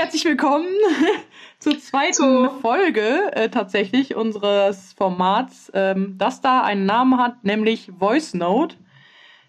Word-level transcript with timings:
Herzlich 0.00 0.24
willkommen 0.24 0.66
zur 1.58 1.78
zweiten 1.78 2.14
so. 2.14 2.48
Folge 2.62 3.32
äh, 3.32 3.50
tatsächlich 3.50 4.16
unseres 4.16 4.94
Formats, 4.94 5.70
ähm, 5.74 6.14
das 6.16 6.40
da 6.40 6.62
einen 6.62 6.86
Namen 6.86 7.18
hat, 7.18 7.44
nämlich 7.44 7.92
Voice 7.98 8.32
Note. 8.32 8.76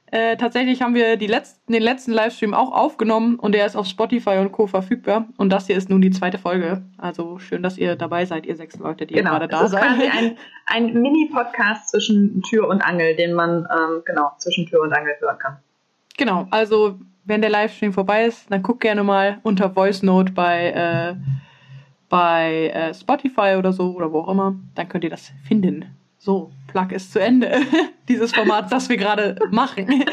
Äh, 0.07 0.36
tatsächlich 0.36 0.82
haben 0.82 0.93
wir 0.93 1.15
die 1.15 1.27
letzten, 1.27 1.71
den 1.71 1.82
letzten 1.82 2.11
Livestream 2.11 2.54
auch 2.54 2.73
aufgenommen 2.73 3.39
und 3.39 3.54
der 3.54 3.65
ist 3.65 3.78
auf 3.78 3.87
Spotify 3.87 4.39
und 4.39 4.51
Co. 4.51 4.68
verfügbar. 4.68 5.29
Und 5.37 5.51
das 5.51 5.68
hier 5.68 5.78
ist 5.78 5.89
nun 5.89 6.01
die 6.01 6.11
zweite 6.11 6.37
Folge. 6.37 6.83
Also 6.97 7.39
schön, 7.39 7.64
dass 7.64 7.78
ihr 7.78 7.95
dabei 7.95 8.25
seid, 8.25 8.45
ihr 8.45 8.57
sechs 8.57 8.78
Leute, 8.78 9.06
die 9.06 9.14
genau. 9.14 9.29
gerade 9.29 9.47
da 9.47 9.70
seid. 9.70 9.81
Quasi 9.81 10.09
ein, 10.09 10.37
ein 10.65 11.01
Mini-Podcast 11.01 11.92
zwischen 11.92 12.42
Tür 12.42 12.68
und 12.68 12.81
Angel, 12.81 13.15
den 13.15 13.31
man 13.36 13.65
ähm, 13.71 14.01
genau 14.04 14.33
zwischen 14.37 14.65
Tür 14.65 14.81
und 14.81 14.92
Angel 14.92 15.15
hören 15.21 15.39
kann. 15.39 15.59
Genau, 16.18 16.45
also 16.51 17.00
wenn 17.24 17.42
der 17.42 17.50
Livestream 17.50 17.93
vorbei 17.93 18.25
ist, 18.25 18.52
dann 18.52 18.64
guckt 18.64 18.82
gerne 18.82 19.04
mal 19.04 19.39
unter 19.43 19.70
Voice 19.70 20.04
Note 20.04 20.32
bei, 20.32 20.71
äh, 20.71 21.16
bei 22.10 22.68
äh, 22.74 22.93
Spotify 22.93 23.56
oder 23.57 23.74
so 23.74 23.96
oder 23.96 24.12
wo 24.12 24.21
auch 24.21 24.29
immer. 24.29 24.56
Dann 24.75 24.89
könnt 24.89 25.04
ihr 25.04 25.10
das 25.10 25.32
finden. 25.48 25.86
So, 26.18 26.52
Plug 26.68 26.92
ist 26.92 27.12
zu 27.12 27.20
Ende. 27.20 27.52
Dieses 28.07 28.32
Format, 28.34 28.71
das 28.71 28.89
wir 28.89 28.98
gerade 28.98 29.38
machen. 29.50 29.88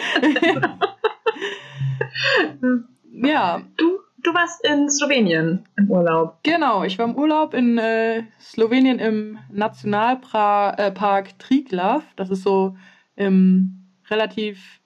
ja. 3.12 3.60
Du, 3.76 3.98
du 4.22 4.32
warst 4.32 4.66
in 4.66 4.88
Slowenien 4.88 5.64
im 5.76 5.90
Urlaub. 5.90 6.38
Genau, 6.44 6.82
ich 6.82 6.98
war 6.98 7.06
im 7.06 7.14
Urlaub 7.14 7.52
in 7.52 7.76
äh, 7.78 8.22
Slowenien 8.40 8.98
im 8.98 9.38
Nationalpark 9.52 10.78
äh, 10.78 11.32
Triglav. 11.38 12.02
Das 12.16 12.30
ist 12.30 12.42
so 12.42 12.76
ähm, 13.16 13.84
relativ. 14.08 14.80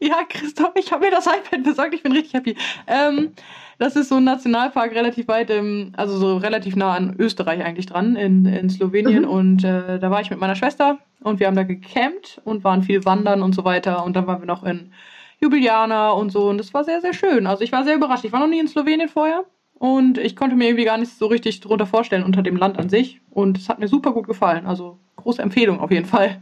Ja, 0.00 0.16
Christoph, 0.28 0.72
ich 0.76 0.92
habe 0.92 1.06
mir 1.06 1.10
das 1.10 1.26
iPad 1.26 1.62
besorgt, 1.62 1.94
ich 1.94 2.02
bin 2.02 2.12
richtig 2.12 2.34
happy. 2.34 2.56
Ähm, 2.86 3.32
das 3.78 3.96
ist 3.96 4.08
so 4.08 4.16
ein 4.16 4.24
Nationalpark 4.24 4.92
relativ 4.94 5.28
weit 5.28 5.50
im, 5.50 5.92
also 5.96 6.16
so 6.16 6.36
relativ 6.36 6.76
nah 6.76 6.94
an 6.94 7.16
Österreich 7.18 7.64
eigentlich 7.64 7.86
dran, 7.86 8.16
in, 8.16 8.46
in 8.46 8.70
Slowenien. 8.70 9.22
Mhm. 9.22 9.28
Und 9.28 9.64
äh, 9.64 9.98
da 9.98 10.10
war 10.10 10.20
ich 10.20 10.30
mit 10.30 10.38
meiner 10.38 10.54
Schwester 10.54 10.98
und 11.22 11.40
wir 11.40 11.46
haben 11.46 11.56
da 11.56 11.64
gecampt 11.64 12.40
und 12.44 12.64
waren 12.64 12.82
viel 12.82 13.04
wandern 13.04 13.42
und 13.42 13.54
so 13.54 13.64
weiter. 13.64 14.04
Und 14.04 14.14
dann 14.14 14.26
waren 14.26 14.40
wir 14.40 14.46
noch 14.46 14.62
in 14.62 14.92
Jubiliana 15.40 16.10
und 16.10 16.30
so. 16.30 16.48
Und 16.48 16.58
das 16.58 16.72
war 16.72 16.84
sehr, 16.84 17.00
sehr 17.00 17.14
schön. 17.14 17.46
Also 17.46 17.64
ich 17.64 17.72
war 17.72 17.84
sehr 17.84 17.96
überrascht. 17.96 18.24
Ich 18.24 18.32
war 18.32 18.40
noch 18.40 18.46
nie 18.46 18.60
in 18.60 18.68
Slowenien 18.68 19.08
vorher. 19.08 19.44
Und 19.74 20.18
ich 20.18 20.36
konnte 20.36 20.56
mir 20.56 20.68
irgendwie 20.68 20.84
gar 20.84 20.98
nicht 20.98 21.12
so 21.12 21.26
richtig 21.26 21.60
darunter 21.60 21.86
vorstellen 21.86 22.22
unter 22.22 22.42
dem 22.42 22.56
Land 22.56 22.78
an 22.78 22.88
sich. 22.88 23.20
Und 23.30 23.58
es 23.58 23.68
hat 23.68 23.80
mir 23.80 23.88
super 23.88 24.12
gut 24.12 24.26
gefallen. 24.26 24.66
Also 24.66 24.98
große 25.16 25.42
Empfehlung 25.42 25.80
auf 25.80 25.90
jeden 25.90 26.06
Fall. 26.06 26.40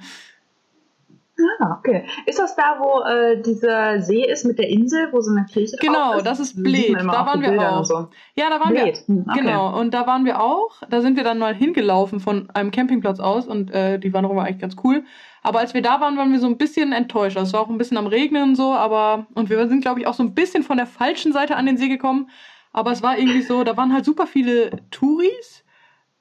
Ah, 1.61 1.79
okay. 1.79 2.05
Ist 2.27 2.39
das 2.39 2.55
da, 2.57 2.77
wo 2.79 3.03
äh, 3.09 3.41
dieser 3.41 4.01
See 4.03 4.25
ist 4.25 4.45
mit 4.45 4.59
der 4.59 4.69
Insel, 4.69 5.09
wo 5.13 5.21
so 5.21 5.31
eine 5.31 5.47
Kirche 5.47 5.77
Genau, 5.81 6.15
ist? 6.15 6.27
das 6.27 6.41
ist 6.41 6.63
Bled. 6.63 6.95
Da 6.95 7.07
waren 7.27 7.41
wir 7.41 7.71
auch. 7.73 7.85
So. 7.85 8.09
Ja, 8.37 8.51
da 8.51 8.61
waren 8.61 8.71
Bled. 8.75 9.03
wir. 9.07 9.15
Hm, 9.15 9.25
okay. 9.29 9.41
Genau, 9.41 9.79
und 9.81 9.95
da 9.95 10.07
waren 10.07 10.25
wir 10.25 10.41
auch. 10.43 10.83
Da 10.91 11.01
sind 11.01 11.17
wir 11.17 11.25
dann 11.25 11.39
mal 11.39 11.55
hingelaufen 11.55 12.21
von 12.21 12.51
einem 12.51 12.71
Campingplatz 12.71 13.19
aus 13.19 13.47
und 13.47 13.71
äh, 13.71 13.99
die 13.99 14.13
Wanderung 14.13 14.37
war 14.37 14.45
eigentlich 14.45 14.61
ganz 14.61 14.77
cool. 14.85 15.05
Aber 15.43 15.59
als 15.61 15.73
wir 15.75 15.83
da 15.83 16.01
waren, 16.01 16.17
waren 16.19 16.33
wir 16.33 16.39
so 16.39 16.47
ein 16.47 16.59
bisschen 16.59 16.93
enttäuscht. 16.93 17.37
Es 17.37 17.53
war 17.53 17.61
auch 17.61 17.71
ein 17.71 17.79
bisschen 17.79 17.97
am 17.97 18.07
Regnen 18.07 18.43
und 18.51 18.55
so, 18.55 18.73
aber 18.73 19.27
und 19.35 19.49
wir 19.51 19.67
sind, 19.69 19.81
glaube 19.81 20.01
ich, 20.01 20.07
auch 20.07 20.15
so 20.15 20.23
ein 20.23 20.35
bisschen 20.35 20.63
von 20.63 20.77
der 20.77 20.87
falschen 20.87 21.33
Seite 21.33 21.57
an 21.57 21.67
den 21.67 21.79
See 21.79 21.89
gekommen. 21.89 22.29
Aber 22.73 22.93
es 22.93 23.03
war 23.03 23.19
irgendwie 23.19 23.43
so, 23.43 23.65
da 23.65 23.77
waren 23.77 23.93
halt 23.93 24.05
super 24.05 24.27
viele 24.27 24.71
Touris. 24.91 25.65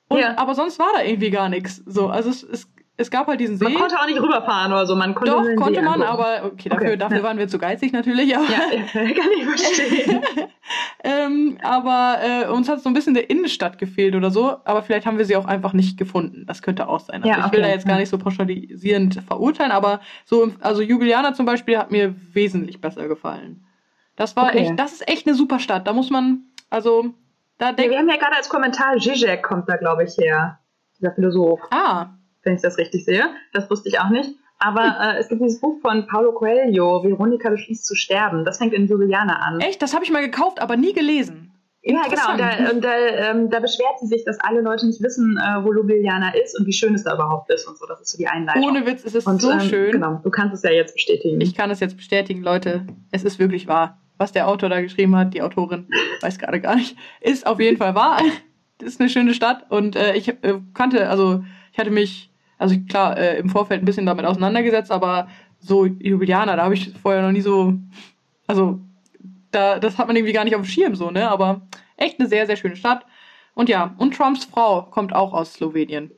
Und, 0.07 0.19
ja. 0.19 0.37
Aber 0.37 0.55
sonst 0.55 0.79
war 0.79 0.89
da 0.95 1.03
irgendwie 1.03 1.29
gar 1.29 1.49
nichts. 1.49 1.77
So, 1.85 2.07
also 2.07 2.29
es, 2.29 2.43
es 2.43 2.67
es 3.01 3.11
gab 3.11 3.27
halt 3.27 3.39
diesen 3.39 3.57
See. 3.57 3.65
Man 3.65 3.73
konnte 3.73 3.99
auch 3.99 4.05
nicht 4.05 4.21
rüberfahren 4.21 4.71
oder 4.71 4.85
so. 4.85 4.95
Man 4.95 5.15
konnte 5.15 5.31
Doch, 5.31 5.43
konnte 5.55 5.79
See 5.79 5.81
man, 5.81 6.01
angucken. 6.01 6.03
aber 6.03 6.45
okay, 6.45 6.69
dafür, 6.69 6.87
okay, 6.87 6.97
dafür 6.97 7.17
ja. 7.17 7.23
waren 7.23 7.37
wir 7.37 7.47
zu 7.47 7.57
geizig 7.57 7.91
natürlich. 7.91 8.35
Aber, 8.35 8.45
ja, 8.45 8.59
kann 8.93 9.29
ich 9.35 9.45
verstehen. 9.45 10.21
ähm, 11.03 11.57
aber 11.61 12.17
äh, 12.21 12.47
uns 12.47 12.69
hat 12.69 12.81
so 12.81 12.89
ein 12.89 12.93
bisschen 12.93 13.13
der 13.13 13.29
Innenstadt 13.29 13.77
gefehlt 13.77 14.15
oder 14.15 14.31
so. 14.31 14.57
Aber 14.63 14.83
vielleicht 14.83 15.05
haben 15.05 15.17
wir 15.17 15.25
sie 15.25 15.35
auch 15.35 15.45
einfach 15.45 15.73
nicht 15.73 15.97
gefunden. 15.97 16.45
Das 16.45 16.61
könnte 16.61 16.87
auch 16.87 16.99
sein. 16.99 17.23
Also 17.23 17.27
ja, 17.27 17.37
okay. 17.37 17.45
ich 17.47 17.51
will 17.53 17.61
da 17.61 17.67
jetzt 17.69 17.87
gar 17.87 17.97
nicht 17.97 18.09
so 18.09 18.17
pauschalisierend 18.17 19.21
verurteilen, 19.27 19.71
aber 19.71 19.99
so, 20.25 20.51
also 20.61 20.81
Jubiliana 20.81 21.33
zum 21.33 21.45
Beispiel 21.45 21.77
hat 21.77 21.91
mir 21.91 22.15
wesentlich 22.33 22.79
besser 22.79 23.07
gefallen. 23.07 23.65
Das 24.15 24.35
war 24.35 24.53
echt, 24.55 24.79
das 24.79 24.93
ist 24.93 25.07
echt 25.09 25.25
eine 25.25 25.35
super 25.35 25.59
Stadt. 25.59 25.87
Da 25.87 25.93
muss 25.93 26.11
man, 26.11 26.43
also 26.69 27.13
da 27.57 27.71
denkt. 27.71 27.85
Ja, 27.85 27.89
wir 27.91 27.97
haben 27.99 28.09
ja 28.09 28.17
gerade 28.17 28.35
als 28.35 28.49
Kommentar, 28.49 28.97
Zizek 28.97 29.41
kommt 29.41 29.67
da, 29.67 29.77
glaube 29.77 30.03
ich, 30.03 30.15
her. 30.17 30.59
Dieser 30.99 31.13
Philosoph. 31.13 31.59
Ah, 31.71 32.09
wenn 32.43 32.55
ich 32.55 32.61
das 32.61 32.77
richtig 32.77 33.05
sehe. 33.05 33.25
Das 33.53 33.69
wusste 33.69 33.89
ich 33.89 33.99
auch 33.99 34.09
nicht. 34.09 34.29
Aber 34.59 34.81
äh, 35.15 35.19
es 35.19 35.29
gibt 35.29 35.41
dieses 35.41 35.59
Buch 35.59 35.79
von 35.81 36.07
Paulo 36.07 36.33
Coelho, 36.33 37.03
Veronika 37.03 37.49
beschließt 37.49 37.85
zu 37.85 37.95
sterben. 37.95 38.45
Das 38.45 38.57
fängt 38.57 38.73
in 38.73 38.87
Juliana 38.87 39.37
an. 39.37 39.59
Echt? 39.59 39.81
Das 39.81 39.93
habe 39.93 40.03
ich 40.03 40.11
mal 40.11 40.23
gekauft, 40.23 40.61
aber 40.61 40.77
nie 40.77 40.93
gelesen. 40.93 41.51
Ja, 41.83 42.03
genau. 42.03 42.31
Und, 42.31 42.39
da, 42.39 42.69
und 42.71 42.83
da, 42.83 42.95
ähm, 42.95 43.49
da, 43.49 43.59
beschwert 43.59 43.99
sie 43.99 44.05
sich, 44.05 44.23
dass 44.23 44.39
alle 44.39 44.61
Leute 44.61 44.85
nicht 44.85 45.01
wissen, 45.01 45.37
äh, 45.37 45.65
wo 45.65 45.73
Ljubljana 45.73 46.35
ist 46.35 46.57
und 46.59 46.67
wie 46.67 46.73
schön 46.73 46.93
es 46.93 47.03
da 47.03 47.15
überhaupt 47.15 47.51
ist 47.51 47.67
und 47.67 47.75
so. 47.77 47.87
Das 47.87 47.99
ist 47.99 48.11
so 48.11 48.19
die 48.19 48.27
Einleitung. 48.27 48.63
Ohne 48.63 48.85
Witz, 48.85 49.03
es 49.03 49.15
ist 49.15 49.25
und, 49.25 49.41
so 49.41 49.49
ähm, 49.49 49.61
schön. 49.61 49.91
Genau, 49.93 50.21
du 50.23 50.29
kannst 50.29 50.53
es 50.53 50.61
ja 50.61 50.69
jetzt 50.69 50.93
bestätigen. 50.93 51.41
Ich 51.41 51.55
kann 51.55 51.71
es 51.71 51.79
jetzt 51.79 51.97
bestätigen, 51.97 52.43
Leute. 52.43 52.85
Es 53.11 53.23
ist 53.23 53.39
wirklich 53.39 53.67
wahr. 53.67 53.97
Was 54.19 54.31
der 54.31 54.47
Autor 54.47 54.69
da 54.69 54.79
geschrieben 54.79 55.15
hat, 55.15 55.33
die 55.33 55.41
Autorin, 55.41 55.89
weiß 56.21 56.37
gerade 56.37 56.61
gar 56.61 56.75
nicht, 56.75 56.95
ist 57.19 57.47
auf 57.47 57.59
jeden 57.59 57.77
Fall 57.77 57.95
wahr. 57.95 58.21
Das 58.77 58.93
ist 58.93 58.99
eine 58.99 59.09
schöne 59.09 59.35
Stadt 59.35 59.69
und 59.69 59.95
äh, 59.95 60.15
ich 60.15 60.27
äh, 60.27 60.59
kannte, 60.73 61.07
also 61.07 61.43
ich 61.71 61.77
hatte 61.77 61.91
mich 61.91 62.30
also 62.61 62.75
klar, 62.87 63.17
äh, 63.17 63.39
im 63.39 63.49
Vorfeld 63.49 63.81
ein 63.81 63.85
bisschen 63.85 64.05
damit 64.05 64.23
auseinandergesetzt, 64.23 64.91
aber 64.91 65.27
so 65.59 65.85
Jubilianer, 65.85 66.55
da 66.55 66.63
habe 66.63 66.75
ich 66.75 66.93
vorher 67.01 67.23
noch 67.23 67.31
nie 67.31 67.41
so, 67.41 67.73
also 68.45 68.79
da, 69.49 69.79
das 69.79 69.97
hat 69.97 70.05
man 70.07 70.15
irgendwie 70.15 70.33
gar 70.33 70.43
nicht 70.43 70.55
auf 70.55 70.61
dem 70.61 70.67
Schirm 70.67 70.95
so, 70.95 71.09
ne? 71.09 71.29
Aber 71.29 71.61
echt 71.97 72.19
eine 72.19 72.29
sehr, 72.29 72.45
sehr 72.45 72.55
schöne 72.55 72.75
Stadt. 72.75 73.05
Und 73.55 73.67
ja, 73.67 73.95
und 73.97 74.15
Trumps 74.15 74.45
Frau 74.45 74.83
kommt 74.83 75.13
auch 75.13 75.33
aus 75.33 75.53
Slowenien. 75.53 76.11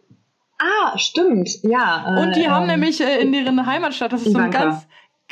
Ah, 0.60 0.98
stimmt, 0.98 1.50
ja. 1.64 2.18
Äh, 2.18 2.22
und 2.22 2.36
die 2.36 2.50
haben 2.50 2.64
ähm, 2.64 2.72
nämlich 2.72 3.00
äh, 3.00 3.22
in 3.22 3.32
deren 3.32 3.66
Heimatstadt, 3.66 4.12
das 4.12 4.24
ist 4.24 4.34
so 4.34 4.40
ein 4.40 4.52
ganz, 4.52 4.86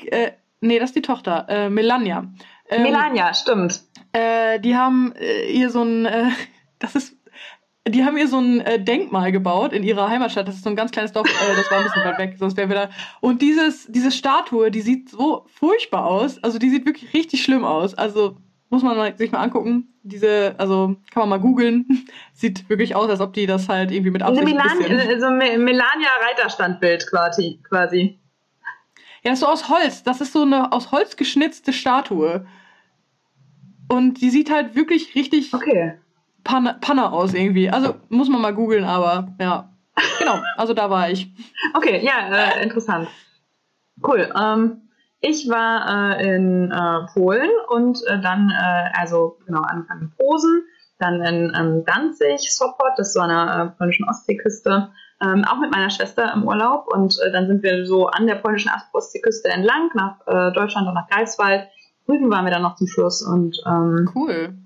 äh, 0.06 0.32
nee, 0.62 0.80
das 0.80 0.92
ist 0.92 0.96
die 0.96 1.02
Tochter, 1.02 1.46
äh, 1.50 1.70
Melania. 1.70 2.26
Ähm, 2.70 2.84
Melania, 2.84 3.34
stimmt. 3.34 3.82
Äh, 4.14 4.60
die 4.62 4.76
haben 4.76 5.14
äh, 5.16 5.52
ihr 5.52 5.70
so 5.70 5.84
ein, 5.84 6.06
äh, 6.06 6.30
das 6.80 6.96
ist 6.96 7.21
die 7.92 8.04
haben 8.04 8.18
ihr 8.18 8.28
so 8.28 8.40
ein 8.40 8.62
äh, 8.62 8.84
Denkmal 8.84 9.32
gebaut 9.32 9.74
in 9.74 9.84
ihrer 9.84 10.10
Heimatstadt. 10.10 10.48
Das 10.48 10.56
ist 10.56 10.64
so 10.64 10.70
ein 10.70 10.76
ganz 10.76 10.92
kleines 10.92 11.12
Dorf, 11.12 11.28
äh, 11.28 11.56
das 11.56 11.70
war 11.70 11.80
ein 11.80 11.84
bisschen 11.84 12.04
weit 12.04 12.18
weg, 12.18 12.36
sonst 12.38 12.58
wären 12.58 12.70
wir 12.70 12.76
da. 12.76 12.90
Und 13.20 13.42
dieses, 13.42 13.88
diese 13.88 14.12
Statue, 14.12 14.72
die 14.72 14.82
sieht 14.82 15.10
so 15.10 15.46
furchtbar 15.54 16.06
aus. 16.06 16.44
Also 16.44 16.58
die 16.58 16.70
sieht 16.70 16.86
wirklich 16.86 17.14
richtig 17.14 17.44
schlimm 17.44 17.64
aus. 17.64 17.94
Also 17.94 18.38
muss 18.70 18.84
man 18.84 18.98
mal, 18.98 19.16
sich 19.18 19.32
mal 19.32 19.42
angucken. 19.42 19.94
Diese, 20.04 20.56
also 20.58 20.96
kann 21.12 21.22
man 21.22 21.30
mal 21.30 21.40
googeln. 21.40 22.08
Sieht 22.34 22.68
wirklich 22.70 22.96
aus, 22.96 23.10
als 23.10 23.20
ob 23.20 23.34
die 23.34 23.46
das 23.46 23.70
halt 23.70 23.92
irgendwie 23.92 24.10
mit 24.10 24.24
Absicht 24.24 24.46
Milan, 24.46 24.80
bisschen... 24.80 25.20
So 25.20 25.28
ein 25.28 25.38
Melania 25.38 26.10
Reiterstandbild 26.28 27.06
quasi, 27.08 27.60
quasi. 27.68 28.18
Ja, 29.24 29.30
das 29.30 29.34
ist 29.34 29.40
so 29.42 29.48
aus 29.48 29.70
Holz. 29.70 30.04
Das 30.04 30.22
ist 30.22 30.34
so 30.34 30.42
eine 30.42 30.72
aus 30.72 30.92
Holz 30.92 31.18
geschnitzte 31.18 31.74
Statue. 31.74 32.48
Und 33.90 34.22
die 34.22 34.30
sieht 34.32 34.50
halt 34.50 34.74
wirklich 34.74 35.14
richtig 35.14 35.54
okay 35.54 36.01
Panne, 36.44 36.78
Panne 36.82 37.12
aus 37.12 37.34
irgendwie. 37.34 37.70
Also 37.70 37.96
muss 38.10 38.30
man 38.30 38.42
mal 38.42 38.54
googeln, 38.54 38.84
aber 38.84 39.30
ja. 39.40 39.70
Genau, 40.20 40.40
also 40.58 40.74
da 40.74 40.90
war 40.90 41.10
ich. 41.10 41.32
Okay, 41.74 42.04
ja, 42.04 42.28
äh, 42.30 42.64
interessant. 42.64 43.08
Cool. 44.04 44.30
Ähm, 44.38 44.90
ich 45.20 45.48
war 45.48 46.18
äh, 46.18 46.36
in 46.36 46.72
äh, 46.72 47.14
Polen 47.14 47.50
und 47.70 48.00
äh, 48.08 48.20
dann, 48.20 48.50
äh, 48.50 48.90
also 49.00 49.38
genau, 49.46 49.62
angefangen 49.62 50.02
in 50.02 50.12
Posen, 50.18 50.64
dann 51.00 51.22
in 51.22 51.54
ähm, 51.56 51.86
Danzig, 51.86 52.54
Sopot, 52.54 52.92
das 52.98 53.10
ist 53.10 53.14
so 53.14 53.22
eine 53.22 53.74
äh, 53.74 53.78
polnischen 53.78 54.10
Ostseeküste, 54.10 54.90
ähm, 55.22 55.46
auch 55.46 55.60
mit 55.60 55.72
meiner 55.72 55.90
Schwester 55.92 56.34
im 56.34 56.44
Urlaub 56.44 56.88
und 56.92 57.18
dann 57.32 57.48
sind 57.48 57.64
wir 57.64 57.86
so 57.86 58.08
an 58.08 58.28
der 58.28 58.36
polnischen 58.36 58.72
Ostseeküste 58.92 59.50
entlang 59.50 59.92
nach 59.94 60.18
Deutschland 60.54 60.88
und 60.88 60.96
nach 60.96 61.08
Greifswald. 61.08 61.68
Rügen 62.10 62.32
waren 62.32 62.46
wir 62.46 62.52
dann 62.52 62.64
noch 62.64 62.76
zum 62.76 62.88
Schluss 62.88 63.22
und 63.22 63.56
ähm, 63.68 64.10
cool 64.16 64.58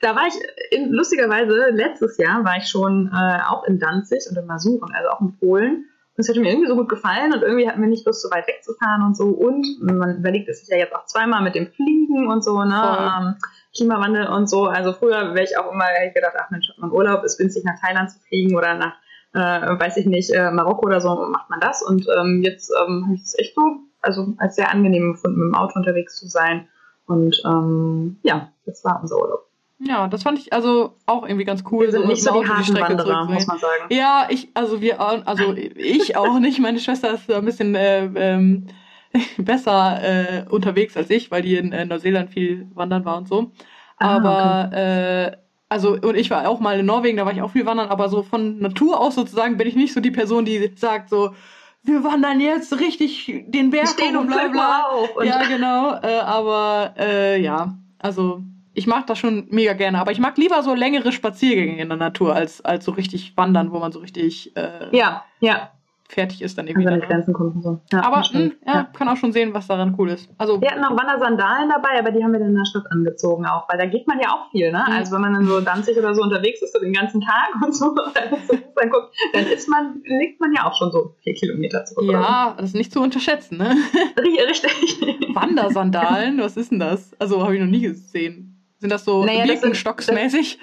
da 0.00 0.14
war 0.14 0.26
ich 0.26 0.34
in, 0.70 0.92
lustigerweise 0.92 1.70
letztes 1.70 2.18
Jahr 2.18 2.44
war 2.44 2.56
ich 2.56 2.68
schon 2.68 3.10
äh, 3.12 3.40
auch 3.48 3.64
in 3.64 3.78
Danzig 3.78 4.26
und 4.30 4.36
in 4.36 4.46
Masuren, 4.46 4.92
also 4.94 5.10
auch 5.10 5.20
in 5.20 5.36
Polen. 5.38 5.86
Und 6.16 6.22
es 6.22 6.28
hat 6.28 6.36
mir 6.36 6.50
irgendwie 6.50 6.68
so 6.68 6.76
gut 6.76 6.88
gefallen 6.88 7.34
und 7.34 7.42
irgendwie 7.42 7.68
hatten 7.68 7.80
wir 7.80 7.88
nicht 7.88 8.06
Lust, 8.06 8.22
so 8.22 8.30
weit 8.30 8.48
wegzufahren 8.48 9.02
und 9.02 9.16
so. 9.16 9.26
Und 9.26 9.66
man 9.82 10.18
überlegt 10.18 10.48
es 10.48 10.60
sich 10.60 10.68
ja 10.68 10.78
jetzt 10.78 10.94
auch 10.94 11.04
zweimal 11.04 11.42
mit 11.42 11.54
dem 11.54 11.66
Fliegen 11.66 12.28
und 12.28 12.42
so, 12.42 12.62
ne? 12.64 13.10
Ähm, 13.20 13.34
Klimawandel 13.76 14.28
und 14.28 14.48
so. 14.48 14.64
Also 14.64 14.94
früher 14.94 15.34
wäre 15.34 15.44
ich 15.44 15.58
auch 15.58 15.70
immer 15.70 15.86
gedacht, 16.14 16.34
ach 16.38 16.50
Mensch, 16.50 16.72
mein 16.78 16.90
Urlaub 16.90 17.22
ist 17.24 17.36
günstig 17.36 17.64
nach 17.64 17.78
Thailand 17.78 18.10
zu 18.10 18.18
fliegen 18.20 18.56
oder 18.56 18.74
nach, 18.74 18.94
äh, 19.34 19.78
weiß 19.78 19.98
ich 19.98 20.06
nicht, 20.06 20.30
äh, 20.30 20.50
Marokko 20.50 20.86
oder 20.86 21.02
so 21.02 21.26
macht 21.30 21.50
man 21.50 21.60
das. 21.60 21.82
Und 21.82 22.06
ähm, 22.08 22.42
jetzt 22.42 22.70
ähm, 22.70 23.04
habe 23.04 23.14
ich 23.14 23.22
es 23.22 23.38
echt 23.38 23.54
so, 23.54 23.80
also 24.00 24.34
als 24.38 24.56
sehr 24.56 24.72
angenehm 24.72 25.12
gefunden, 25.12 25.38
mit 25.38 25.54
dem 25.54 25.54
Auto 25.54 25.78
unterwegs 25.78 26.16
zu 26.16 26.26
sein. 26.26 26.66
Und 27.06 27.36
ähm, 27.44 28.16
ja, 28.22 28.48
das 28.64 28.82
war 28.84 29.00
unser 29.02 29.16
Urlaub. 29.18 29.45
Ja, 29.78 30.08
das 30.08 30.22
fand 30.22 30.38
ich 30.38 30.52
also 30.52 30.94
auch 31.04 31.24
irgendwie 31.24 31.44
ganz 31.44 31.62
cool. 31.70 31.84
Wir 31.84 31.92
sind 31.92 32.02
so 32.02 32.08
nicht 32.08 32.22
so 32.22 32.42
die 32.42 32.48
harten 32.48 32.80
Wanderer, 32.80 33.24
muss 33.26 33.46
man 33.46 33.58
sagen. 33.58 33.84
Ja, 33.90 34.26
ich, 34.30 34.48
also 34.54 34.80
wir, 34.80 35.00
also 35.00 35.54
ich 35.54 36.16
auch 36.16 36.38
nicht. 36.38 36.60
Meine 36.60 36.80
Schwester 36.80 37.12
ist 37.12 37.30
ein 37.30 37.44
bisschen 37.44 37.74
äh, 37.74 38.06
ähm, 38.14 38.68
besser 39.36 40.00
äh, 40.02 40.44
unterwegs 40.48 40.96
als 40.96 41.10
ich, 41.10 41.30
weil 41.30 41.42
die 41.42 41.56
in 41.56 41.72
äh, 41.72 41.84
Neuseeland 41.84 42.30
viel 42.30 42.68
wandern 42.74 43.04
war 43.04 43.18
und 43.18 43.28
so. 43.28 43.52
Ah, 43.98 44.16
aber 44.16 44.66
okay. 44.68 45.26
äh, 45.26 45.36
also 45.68 45.92
und 45.92 46.16
ich 46.16 46.30
war 46.30 46.48
auch 46.48 46.60
mal 46.60 46.80
in 46.80 46.86
Norwegen, 46.86 47.16
da 47.18 47.26
war 47.26 47.32
ich 47.32 47.42
auch 47.42 47.50
viel 47.50 47.66
wandern, 47.66 47.88
aber 47.88 48.08
so 48.08 48.22
von 48.22 48.58
Natur 48.58 49.00
aus 49.00 49.14
sozusagen 49.14 49.56
bin 49.56 49.66
ich 49.66 49.76
nicht 49.76 49.92
so 49.92 50.00
die 50.00 50.10
Person, 50.10 50.44
die 50.44 50.72
sagt 50.76 51.10
so, 51.10 51.34
wir 51.82 52.02
wandern 52.02 52.40
jetzt 52.40 52.78
richtig 52.80 53.44
den 53.48 53.70
Berg 53.70 53.88
Stehen 53.88 54.16
und 54.16 54.28
bla 54.28 54.48
bla. 54.48 54.84
Auf 54.90 55.24
ja, 55.24 55.42
genau. 55.44 55.94
Äh, 55.94 56.20
aber 56.20 56.94
äh, 56.98 57.40
ja, 57.40 57.74
also 57.98 58.42
ich 58.76 58.86
mag 58.86 59.06
das 59.06 59.18
schon 59.18 59.46
mega 59.50 59.72
gerne. 59.72 59.98
Aber 59.98 60.12
ich 60.12 60.18
mag 60.18 60.36
lieber 60.36 60.62
so 60.62 60.74
längere 60.74 61.10
Spaziergänge 61.10 61.80
in 61.80 61.88
der 61.88 61.96
Natur 61.96 62.34
als, 62.34 62.64
als 62.64 62.84
so 62.84 62.92
richtig 62.92 63.36
wandern, 63.36 63.72
wo 63.72 63.78
man 63.78 63.90
so 63.90 64.00
richtig 64.00 64.56
äh, 64.56 64.94
ja, 64.96 65.24
ja 65.40 65.70
fertig 66.08 66.42
ist 66.42 66.56
dann 66.58 66.66
irgendwie. 66.66 66.86
Also 66.86 67.00
die 67.00 67.06
Grenzen 67.06 67.32
kommt 67.32 67.62
so. 67.62 67.80
Ja, 67.92 68.04
aber 68.04 68.18
mh, 68.18 68.32
hm, 68.32 68.52
ja, 68.66 68.74
ja, 68.74 68.84
kann 68.84 69.08
auch 69.08 69.16
schon 69.16 69.32
sehen, 69.32 69.54
was 69.54 69.66
daran 69.66 69.94
cool 69.98 70.10
ist. 70.10 70.28
Also, 70.38 70.60
wir 70.60 70.70
hatten 70.70 70.84
auch 70.84 70.96
Wandersandalen 70.96 71.68
dabei, 71.68 71.98
aber 71.98 72.10
die 72.10 72.22
haben 72.22 72.32
wir 72.32 72.38
dann 72.38 72.50
in 72.50 72.56
der 72.56 72.64
Stadt 72.64 72.84
angezogen 72.90 73.46
auch, 73.46 73.68
weil 73.68 73.78
da 73.78 73.86
geht 73.86 74.06
man 74.06 74.20
ja 74.20 74.28
auch 74.30 74.50
viel, 74.50 74.70
ne? 74.72 74.84
Mhm. 74.86 74.94
Also 74.94 75.14
wenn 75.14 75.22
man 75.22 75.34
dann 75.34 75.46
so 75.46 75.60
Danzig 75.60 75.96
oder 75.98 76.14
so 76.14 76.22
unterwegs 76.22 76.62
ist, 76.62 76.72
so 76.72 76.80
den 76.80 76.92
ganzen 76.92 77.20
Tag 77.20 77.48
und 77.64 77.74
so, 77.74 77.94
dann, 78.14 78.90
guckt, 78.90 79.14
dann 79.32 79.46
ist 79.46 79.68
man, 79.68 80.02
liegt 80.04 80.40
man 80.40 80.52
ja 80.52 80.66
auch 80.66 80.76
schon 80.76 80.92
so 80.92 81.14
vier 81.22 81.34
Kilometer 81.34 81.84
zurück. 81.84 82.10
Ja, 82.10 82.54
das 82.56 82.66
ist 82.66 82.76
nicht 82.76 82.92
zu 82.92 83.00
unterschätzen, 83.00 83.58
ne? 83.58 83.74
Richtig. 84.18 85.00
Wandersandalen, 85.34 86.38
was 86.38 86.56
ist 86.56 86.70
denn 86.70 86.78
das? 86.78 87.14
Also 87.18 87.42
habe 87.42 87.54
ich 87.54 87.60
noch 87.60 87.68
nie 87.68 87.82
gesehen. 87.82 88.55
Sind 88.78 88.90
das 88.90 89.04
so 89.04 89.24
naja, 89.24 89.44
Birkenstocksmäßig? 89.44 90.58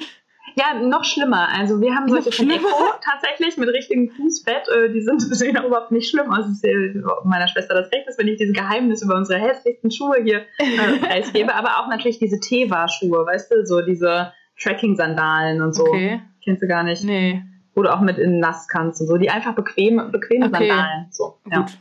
Ja, 0.55 0.79
noch 0.79 1.03
schlimmer. 1.03 1.49
Also 1.49 1.81
wir 1.81 1.95
haben 1.95 2.07
solche 2.07 2.31
von 2.31 2.49
Echo 2.49 2.67
tatsächlich 3.03 3.57
mit 3.57 3.69
richtigem 3.69 4.09
Fußbett. 4.09 4.67
Äh, 4.69 4.93
die 4.93 5.01
sind 5.01 5.21
sehen 5.35 5.57
auch 5.57 5.65
überhaupt 5.65 5.91
nicht 5.91 6.09
schlimm 6.09 6.31
aus. 6.31 6.45
Es 6.45 6.63
ist 6.63 7.03
meiner 7.23 7.47
Schwester 7.47 7.73
das 7.73 7.91
Recht 7.91 8.07
ist, 8.07 8.19
wenn 8.19 8.27
ich 8.27 8.37
diese 8.37 8.53
Geheimnisse 8.53 9.05
über 9.05 9.15
unsere 9.15 9.39
hässlichsten 9.39 9.89
Schuhe 9.89 10.17
hier 10.23 10.45
äh, 10.59 10.99
preisgebe. 11.01 11.53
Aber 11.55 11.79
auch 11.79 11.87
natürlich 11.87 12.19
diese 12.19 12.39
Teva-Schuhe, 12.39 13.25
weißt 13.25 13.51
du, 13.51 13.65
so 13.65 13.81
diese 13.81 14.31
Tracking-Sandalen 14.61 15.61
und 15.61 15.73
so. 15.73 15.85
Okay. 15.87 16.21
Kennst 16.43 16.61
du 16.61 16.67
gar 16.67 16.83
nicht? 16.83 17.03
Nee. 17.03 17.41
Wo 17.73 17.81
du 17.81 17.91
auch 17.91 18.01
mit 18.01 18.19
in 18.19 18.39
nass 18.39 18.67
kannst 18.67 19.01
und 19.01 19.07
so. 19.07 19.17
Die 19.17 19.31
einfach 19.31 19.55
bequeme, 19.55 20.09
bequeme 20.09 20.47
okay. 20.47 20.67
Sandalen. 20.67 21.07
So, 21.09 21.39
ja. 21.51 21.61
Gut. 21.61 21.77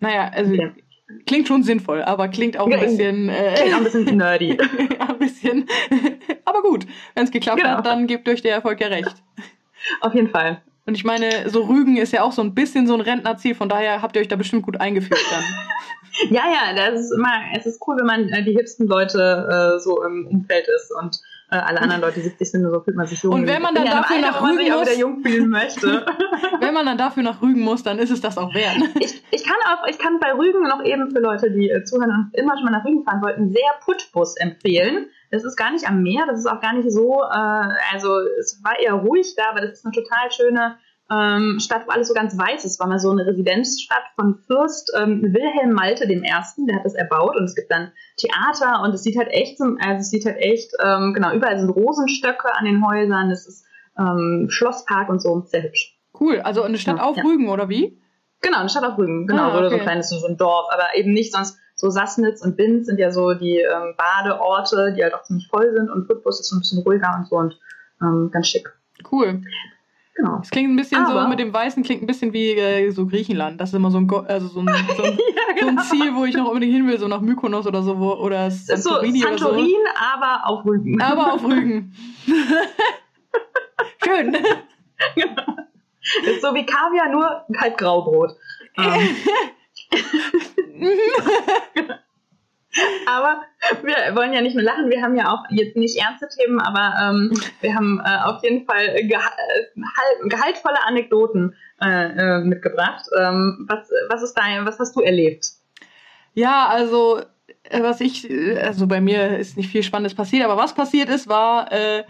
Naja, 0.00 0.30
also 0.32 0.54
okay. 0.54 0.72
Klingt 1.26 1.48
schon 1.48 1.62
sinnvoll, 1.62 2.02
aber 2.02 2.28
klingt 2.28 2.56
auch 2.56 2.68
ein 2.68 2.80
bisschen. 2.80 3.28
Äh, 3.28 3.54
klingt 3.54 3.74
auch 3.74 3.78
ein 3.78 3.84
bisschen 3.84 4.16
nerdy. 4.16 4.58
ein 4.98 5.18
bisschen. 5.18 5.68
aber 6.44 6.62
gut, 6.62 6.86
wenn 7.14 7.24
es 7.24 7.30
geklappt 7.30 7.60
genau. 7.60 7.76
hat, 7.76 7.86
dann 7.86 8.06
gebt 8.06 8.28
euch 8.28 8.42
der 8.42 8.54
Erfolg 8.54 8.80
ja 8.80 8.88
recht. 8.88 9.14
Auf 10.00 10.14
jeden 10.14 10.28
Fall. 10.28 10.62
Und 10.84 10.96
ich 10.96 11.04
meine, 11.04 11.48
so 11.48 11.62
Rügen 11.62 11.96
ist 11.96 12.12
ja 12.12 12.22
auch 12.22 12.32
so 12.32 12.42
ein 12.42 12.54
bisschen 12.54 12.86
so 12.86 12.94
ein 12.94 13.00
Rentnerziel, 13.00 13.54
von 13.54 13.68
daher 13.68 14.02
habt 14.02 14.16
ihr 14.16 14.22
euch 14.22 14.28
da 14.28 14.36
bestimmt 14.36 14.64
gut 14.64 14.80
eingeführt 14.80 15.20
dann. 15.30 15.44
ja, 16.30 16.42
ja, 16.52 16.74
das 16.74 17.00
ist 17.00 17.12
immer, 17.12 17.40
es 17.56 17.66
ist 17.66 17.80
cool, 17.86 17.96
wenn 17.98 18.06
man 18.06 18.28
äh, 18.28 18.44
die 18.44 18.52
hipsten 18.52 18.88
Leute 18.88 19.76
äh, 19.76 19.80
so 19.80 20.02
im 20.02 20.26
Umfeld 20.26 20.66
ist 20.68 20.92
und 21.00 21.20
äh, 21.52 21.56
alle 21.56 21.82
anderen 21.82 22.00
Leute 22.00 22.20
70 22.20 22.50
sind, 22.50 22.62
so 22.62 22.80
fühlt 22.80 22.96
man 22.96 23.06
sich 23.06 23.22
jung. 23.22 23.34
Und 23.34 23.46
wenn 23.46 23.60
man 23.60 23.74
dann 23.74 23.84
dafür 23.84 24.16
Alter, 24.16 24.30
nach 24.30 24.42
Rügen 24.42 24.72
muss, 24.72 24.98
jung 24.98 25.22
fühlen 25.22 25.50
möchte. 25.50 26.06
wenn 26.60 26.72
man 26.72 26.86
dann 26.86 26.96
dafür 26.96 27.22
nach 27.22 27.42
Rügen 27.42 27.60
muss, 27.60 27.82
dann 27.82 27.98
ist 27.98 28.10
es 28.10 28.22
das 28.22 28.38
auch 28.38 28.54
wert. 28.54 28.76
Ich, 28.98 29.22
ich 29.30 29.44
kann 29.44 29.56
auch, 29.66 29.86
ich 29.86 29.98
kann 29.98 30.18
bei 30.18 30.32
Rügen 30.32 30.62
noch 30.62 30.82
eben 30.82 31.10
für 31.10 31.18
Leute, 31.18 31.50
die 31.50 31.68
äh, 31.68 31.84
zuhören 31.84 32.10
und 32.10 32.30
immer 32.34 32.56
schon 32.56 32.64
mal 32.64 32.70
nach 32.70 32.84
Rügen 32.84 33.04
fahren 33.04 33.20
wollten, 33.20 33.50
sehr 33.50 33.70
Puttbus 33.84 34.36
empfehlen. 34.36 35.08
Das 35.30 35.44
ist 35.44 35.56
gar 35.56 35.72
nicht 35.72 35.86
am 35.86 36.02
Meer, 36.02 36.24
das 36.26 36.38
ist 36.38 36.46
auch 36.46 36.60
gar 36.60 36.72
nicht 36.72 36.90
so, 36.90 37.22
äh, 37.22 37.68
also 37.92 38.18
es 38.40 38.62
war 38.64 38.78
eher 38.78 38.94
ruhig 38.94 39.34
da, 39.36 39.50
aber 39.50 39.60
das 39.60 39.72
ist 39.72 39.84
eine 39.84 39.94
total 39.94 40.30
schöne 40.30 40.76
ähm, 41.12 41.58
Stadt, 41.60 41.82
wo 41.86 41.90
alles 41.90 42.08
so 42.08 42.14
ganz 42.14 42.36
weiß 42.36 42.64
ist. 42.64 42.80
War 42.80 42.86
mal 42.86 42.98
so 42.98 43.10
eine 43.10 43.26
Residenzstadt 43.26 44.04
von 44.16 44.36
Fürst 44.46 44.92
ähm, 44.98 45.22
Wilhelm 45.22 45.72
Malte 45.72 46.04
I., 46.04 46.20
der 46.20 46.76
hat 46.76 46.84
das 46.84 46.94
erbaut 46.94 47.36
und 47.36 47.44
es 47.44 47.54
gibt 47.54 47.70
dann 47.70 47.92
Theater 48.16 48.82
und 48.82 48.94
es 48.94 49.02
sieht 49.02 49.18
halt 49.18 49.28
echt, 49.28 49.58
so, 49.58 49.64
also 49.80 50.00
es 50.00 50.10
sieht 50.10 50.24
halt 50.24 50.38
echt, 50.38 50.72
ähm, 50.82 51.12
genau, 51.14 51.32
überall 51.32 51.58
sind 51.58 51.70
Rosenstöcke 51.70 52.54
an 52.54 52.64
den 52.64 52.86
Häusern, 52.86 53.30
es 53.30 53.46
ist 53.46 53.66
ähm, 53.98 54.46
Schlosspark 54.48 55.08
und 55.08 55.20
so, 55.20 55.42
sehr 55.46 55.62
hübsch. 55.62 55.98
Cool, 56.18 56.40
also 56.40 56.62
eine 56.62 56.78
Stadt 56.78 56.98
ja, 56.98 57.04
auf 57.04 57.16
ja. 57.16 57.24
Rügen, 57.24 57.48
oder 57.48 57.68
wie? 57.68 58.00
Genau, 58.40 58.58
eine 58.58 58.68
Stadt 58.68 58.84
auf 58.84 58.96
Rügen, 58.96 59.26
genau, 59.26 59.50
ah, 59.50 59.58
okay. 59.58 59.68
so 59.68 59.74
ein 59.76 59.80
kleines 59.80 60.10
so 60.10 60.26
ein 60.26 60.36
Dorf, 60.36 60.66
aber 60.72 60.94
eben 60.94 61.12
nicht 61.12 61.32
sonst. 61.32 61.58
So 61.74 61.88
Sassnitz 61.88 62.44
und 62.44 62.56
Binz 62.56 62.86
sind 62.86 62.98
ja 62.98 63.10
so 63.10 63.32
die 63.32 63.58
ähm, 63.58 63.94
Badeorte, 63.96 64.94
die 64.94 65.02
halt 65.02 65.14
auch 65.14 65.22
ziemlich 65.22 65.48
voll 65.48 65.72
sind 65.72 65.90
und 65.90 66.06
Putbus 66.06 66.38
ist 66.38 66.50
so 66.50 66.56
ein 66.56 66.60
bisschen 66.60 66.82
ruhiger 66.82 67.16
und 67.18 67.28
so 67.28 67.36
und 67.36 67.58
ähm, 68.00 68.30
ganz 68.30 68.48
schick. 68.48 68.72
Cool. 69.10 69.42
Genau. 70.14 70.40
Es 70.42 70.50
klingt 70.50 70.70
ein 70.70 70.76
bisschen 70.76 71.04
Aber 71.04 71.22
so, 71.22 71.28
mit 71.28 71.38
dem 71.38 71.54
Weißen 71.54 71.82
klingt 71.82 72.02
ein 72.02 72.06
bisschen 72.06 72.32
wie 72.34 72.50
äh, 72.50 72.90
so 72.90 73.06
Griechenland. 73.06 73.60
Das 73.60 73.70
ist 73.70 73.74
immer 73.74 73.90
so 73.90 73.98
ein, 73.98 74.06
Go 74.06 74.18
also 74.18 74.46
so 74.46 74.60
ein, 74.60 74.66
so, 74.96 75.02
ein, 75.02 75.12
ja, 75.12 75.54
genau. 75.58 75.82
so 75.82 75.94
ein, 75.94 76.00
Ziel, 76.00 76.14
wo 76.14 76.24
ich 76.24 76.34
noch 76.34 76.48
unbedingt 76.48 76.74
hin 76.74 76.86
will, 76.86 76.98
so 76.98 77.08
nach 77.08 77.22
Mykonos 77.22 77.66
oder 77.66 77.82
so, 77.82 77.98
wo, 77.98 78.12
oder 78.12 78.50
Santorini 78.50 79.20
so, 79.20 79.28
Santorin, 79.28 79.66
so. 79.66 79.74
aber 80.14 80.46
auf 80.46 80.64
Rügen. 80.66 81.00
Aber 81.00 81.32
auf 81.32 81.42
Rügen. 81.44 81.94
Schön. 84.04 84.36
Genau. 85.14 85.56
Das 86.24 86.34
ist 86.34 86.42
so 86.42 86.54
wie 86.54 86.66
Kaviar, 86.66 87.08
nur 87.10 87.44
halt 87.58 87.78
Graubrot. 87.78 88.36
Ähm. 88.76 89.16
Aber 93.06 93.42
wir 93.82 94.16
wollen 94.16 94.32
ja 94.32 94.40
nicht 94.40 94.54
nur 94.54 94.64
lachen, 94.64 94.90
wir 94.90 95.02
haben 95.02 95.16
ja 95.16 95.30
auch 95.30 95.44
jetzt 95.50 95.76
nicht 95.76 95.98
ernste 95.98 96.28
Themen, 96.28 96.60
aber 96.60 96.94
ähm, 97.02 97.32
wir 97.60 97.74
haben 97.74 98.00
äh, 98.04 98.18
auf 98.24 98.42
jeden 98.42 98.64
Fall 98.64 98.94
geha 99.02 99.30
gehaltvolle 100.24 100.82
Anekdoten 100.86 101.54
äh, 101.82 102.38
äh, 102.38 102.40
mitgebracht. 102.40 103.04
Ähm, 103.18 103.66
was, 103.68 103.90
was 104.08 104.22
ist 104.22 104.34
dein, 104.34 104.64
was 104.64 104.78
hast 104.78 104.96
du 104.96 105.00
erlebt? 105.00 105.46
Ja, 106.34 106.68
also 106.68 107.20
äh, 107.64 107.82
was 107.82 108.00
ich, 108.00 108.28
also 108.58 108.86
bei 108.86 109.00
mir 109.00 109.38
ist 109.38 109.56
nicht 109.56 109.70
viel 109.70 109.82
Spannendes 109.82 110.14
passiert, 110.14 110.44
aber 110.44 110.56
was 110.56 110.74
passiert 110.74 111.08
ist, 111.08 111.28
war, 111.28 111.70
äh, 111.72 112.04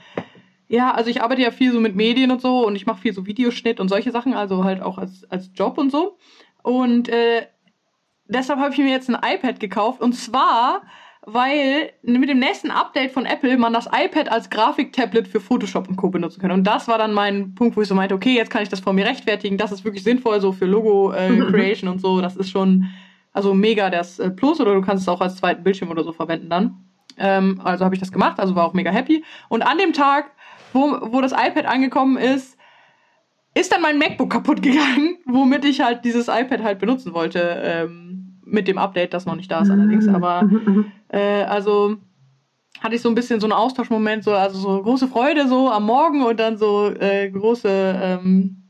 ja, 0.68 0.92
also 0.92 1.10
ich 1.10 1.22
arbeite 1.22 1.42
ja 1.42 1.50
viel 1.50 1.72
so 1.72 1.80
mit 1.80 1.96
Medien 1.96 2.30
und 2.30 2.40
so 2.40 2.66
und 2.66 2.76
ich 2.76 2.86
mache 2.86 3.02
viel 3.02 3.12
so 3.12 3.26
Videoschnitt 3.26 3.80
und 3.80 3.88
solche 3.88 4.10
Sachen, 4.10 4.34
also 4.34 4.64
halt 4.64 4.80
auch 4.80 4.98
als, 4.98 5.24
als 5.28 5.50
Job 5.54 5.76
und 5.76 5.90
so. 5.90 6.16
Und 6.62 7.08
äh, 7.08 7.46
deshalb 8.34 8.58
habe 8.58 8.72
ich 8.72 8.78
mir 8.78 8.90
jetzt 8.90 9.08
ein 9.08 9.18
iPad 9.22 9.60
gekauft. 9.60 10.00
Und 10.00 10.14
zwar, 10.14 10.82
weil 11.24 11.92
mit 12.02 12.28
dem 12.28 12.38
nächsten 12.38 12.70
Update 12.70 13.12
von 13.12 13.26
Apple 13.26 13.56
man 13.56 13.72
das 13.72 13.86
iPad 13.86 14.30
als 14.30 14.50
Grafiktablet 14.50 15.28
für 15.28 15.40
Photoshop 15.40 15.88
und 15.88 15.96
Co. 15.96 16.10
benutzen 16.10 16.40
kann. 16.40 16.50
Und 16.50 16.64
das 16.64 16.88
war 16.88 16.98
dann 16.98 17.12
mein 17.12 17.54
Punkt, 17.54 17.76
wo 17.76 17.82
ich 17.82 17.88
so 17.88 17.94
meinte, 17.94 18.14
okay, 18.14 18.34
jetzt 18.34 18.50
kann 18.50 18.62
ich 18.62 18.68
das 18.68 18.80
vor 18.80 18.92
mir 18.92 19.06
rechtfertigen. 19.06 19.58
Das 19.58 19.72
ist 19.72 19.84
wirklich 19.84 20.02
sinnvoll, 20.02 20.40
so 20.40 20.52
für 20.52 20.66
Logo-Creation 20.66 21.88
äh, 21.88 21.92
und 21.94 22.00
so. 22.00 22.20
Das 22.20 22.36
ist 22.36 22.50
schon, 22.50 22.88
also 23.32 23.54
mega 23.54 23.90
das 23.90 24.18
äh, 24.18 24.30
Plus. 24.30 24.60
Oder 24.60 24.74
du 24.74 24.82
kannst 24.82 25.02
es 25.02 25.08
auch 25.08 25.20
als 25.20 25.36
zweiten 25.36 25.62
Bildschirm 25.62 25.90
oder 25.90 26.04
so 26.04 26.12
verwenden 26.12 26.50
dann. 26.50 26.84
Ähm, 27.18 27.60
also 27.62 27.84
habe 27.84 27.94
ich 27.94 28.00
das 28.00 28.12
gemacht, 28.12 28.40
also 28.40 28.54
war 28.54 28.64
auch 28.64 28.74
mega 28.74 28.90
happy. 28.90 29.24
Und 29.48 29.62
an 29.62 29.78
dem 29.78 29.92
Tag, 29.92 30.30
wo, 30.72 30.98
wo 31.02 31.20
das 31.20 31.32
iPad 31.32 31.66
angekommen 31.66 32.16
ist, 32.16 32.56
ist 33.54 33.72
dann 33.72 33.82
mein 33.82 33.98
MacBook 33.98 34.30
kaputt 34.30 34.62
gegangen, 34.62 35.18
womit 35.26 35.64
ich 35.64 35.80
halt 35.80 36.04
dieses 36.04 36.28
iPad 36.28 36.62
halt 36.62 36.78
benutzen 36.78 37.12
wollte. 37.14 37.62
Ähm, 37.62 38.21
mit 38.52 38.68
dem 38.68 38.78
Update, 38.78 39.14
das 39.14 39.26
noch 39.26 39.34
nicht 39.34 39.50
da 39.50 39.60
ist 39.60 39.70
allerdings. 39.70 40.06
Mhm. 40.06 40.14
Aber 40.14 40.48
äh, 41.08 41.44
also 41.44 41.96
hatte 42.80 42.94
ich 42.94 43.02
so 43.02 43.08
ein 43.08 43.14
bisschen 43.14 43.40
so 43.40 43.46
einen 43.46 43.52
Austauschmoment, 43.52 44.24
so, 44.24 44.32
also 44.32 44.58
so 44.58 44.82
große 44.82 45.08
Freude 45.08 45.46
so 45.48 45.70
am 45.70 45.84
Morgen 45.84 46.22
und 46.24 46.38
dann 46.38 46.56
so 46.56 46.88
äh, 46.88 47.30
große 47.30 47.68
ähm, 47.68 48.61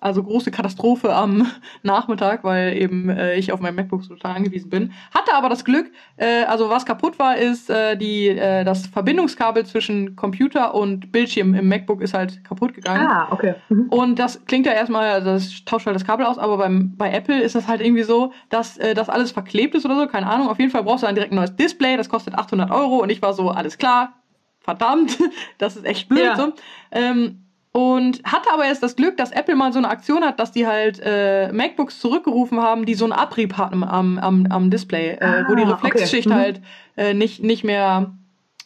also 0.00 0.22
große 0.22 0.50
Katastrophe 0.50 1.14
am 1.14 1.46
Nachmittag, 1.82 2.42
weil 2.42 2.76
eben 2.76 3.08
äh, 3.08 3.36
ich 3.36 3.52
auf 3.52 3.60
mein 3.60 3.74
MacBook 3.74 4.06
total 4.06 4.36
angewiesen 4.36 4.70
bin. 4.70 4.92
Hatte 5.14 5.34
aber 5.34 5.48
das 5.48 5.64
Glück, 5.64 5.90
äh, 6.16 6.44
also 6.44 6.70
was 6.70 6.86
kaputt 6.86 7.18
war, 7.18 7.36
ist 7.36 7.70
äh, 7.70 7.96
die 7.96 8.28
äh, 8.28 8.64
das 8.64 8.86
Verbindungskabel 8.86 9.66
zwischen 9.66 10.16
Computer 10.16 10.74
und 10.74 11.12
Bildschirm 11.12 11.54
im 11.54 11.68
MacBook 11.68 12.00
ist 12.00 12.14
halt 12.14 12.42
kaputt 12.44 12.74
gegangen. 12.74 13.06
Ah, 13.06 13.28
okay. 13.30 13.54
Mhm. 13.68 13.88
Und 13.90 14.18
das 14.18 14.44
klingt 14.46 14.66
ja 14.66 14.72
erstmal, 14.72 15.10
also 15.10 15.30
das 15.30 15.64
tauscht 15.64 15.86
halt 15.86 15.96
das 15.96 16.04
Kabel 16.04 16.26
aus, 16.26 16.38
aber 16.38 16.56
beim 16.56 16.96
bei 16.96 17.12
Apple 17.12 17.40
ist 17.40 17.54
das 17.54 17.68
halt 17.68 17.80
irgendwie 17.80 18.02
so, 18.02 18.32
dass 18.48 18.78
äh, 18.78 18.94
das 18.94 19.08
alles 19.08 19.32
verklebt 19.32 19.74
ist 19.74 19.84
oder 19.84 19.96
so, 19.96 20.06
keine 20.06 20.26
Ahnung. 20.26 20.48
Auf 20.48 20.58
jeden 20.58 20.70
Fall 20.70 20.82
brauchst 20.82 21.02
du 21.02 21.06
dann 21.06 21.14
direkt 21.14 21.32
ein 21.32 21.36
neues 21.36 21.54
Display, 21.56 21.96
das 21.96 22.08
kostet 22.08 22.34
800 22.34 22.70
Euro 22.70 23.02
und 23.02 23.10
ich 23.10 23.20
war 23.20 23.34
so, 23.34 23.50
alles 23.50 23.76
klar, 23.78 24.14
verdammt, 24.60 25.18
das 25.58 25.76
ist 25.76 25.84
echt 25.84 26.08
blöd 26.08 26.24
ja. 26.24 26.36
so. 26.36 26.52
Ähm, 26.90 27.49
und 27.72 28.22
hatte 28.24 28.52
aber 28.52 28.66
jetzt 28.66 28.82
das 28.82 28.96
Glück, 28.96 29.16
dass 29.16 29.30
Apple 29.30 29.54
mal 29.54 29.72
so 29.72 29.78
eine 29.78 29.88
Aktion 29.88 30.24
hat, 30.24 30.40
dass 30.40 30.50
die 30.50 30.66
halt 30.66 31.00
äh, 31.04 31.52
MacBooks 31.52 32.00
zurückgerufen 32.00 32.60
haben, 32.60 32.84
die 32.84 32.94
so 32.94 33.04
einen 33.04 33.12
Abrieb 33.12 33.56
hatten 33.56 33.84
am, 33.84 34.18
am, 34.18 34.46
am 34.50 34.70
Display, 34.70 35.10
äh, 35.10 35.24
ah, 35.24 35.44
wo 35.48 35.54
die 35.54 35.62
Reflexschicht 35.62 36.26
okay. 36.26 36.34
mhm. 36.34 36.40
halt 36.40 36.60
äh, 36.96 37.14
nicht, 37.14 37.42
nicht 37.42 37.62
mehr, 37.62 38.12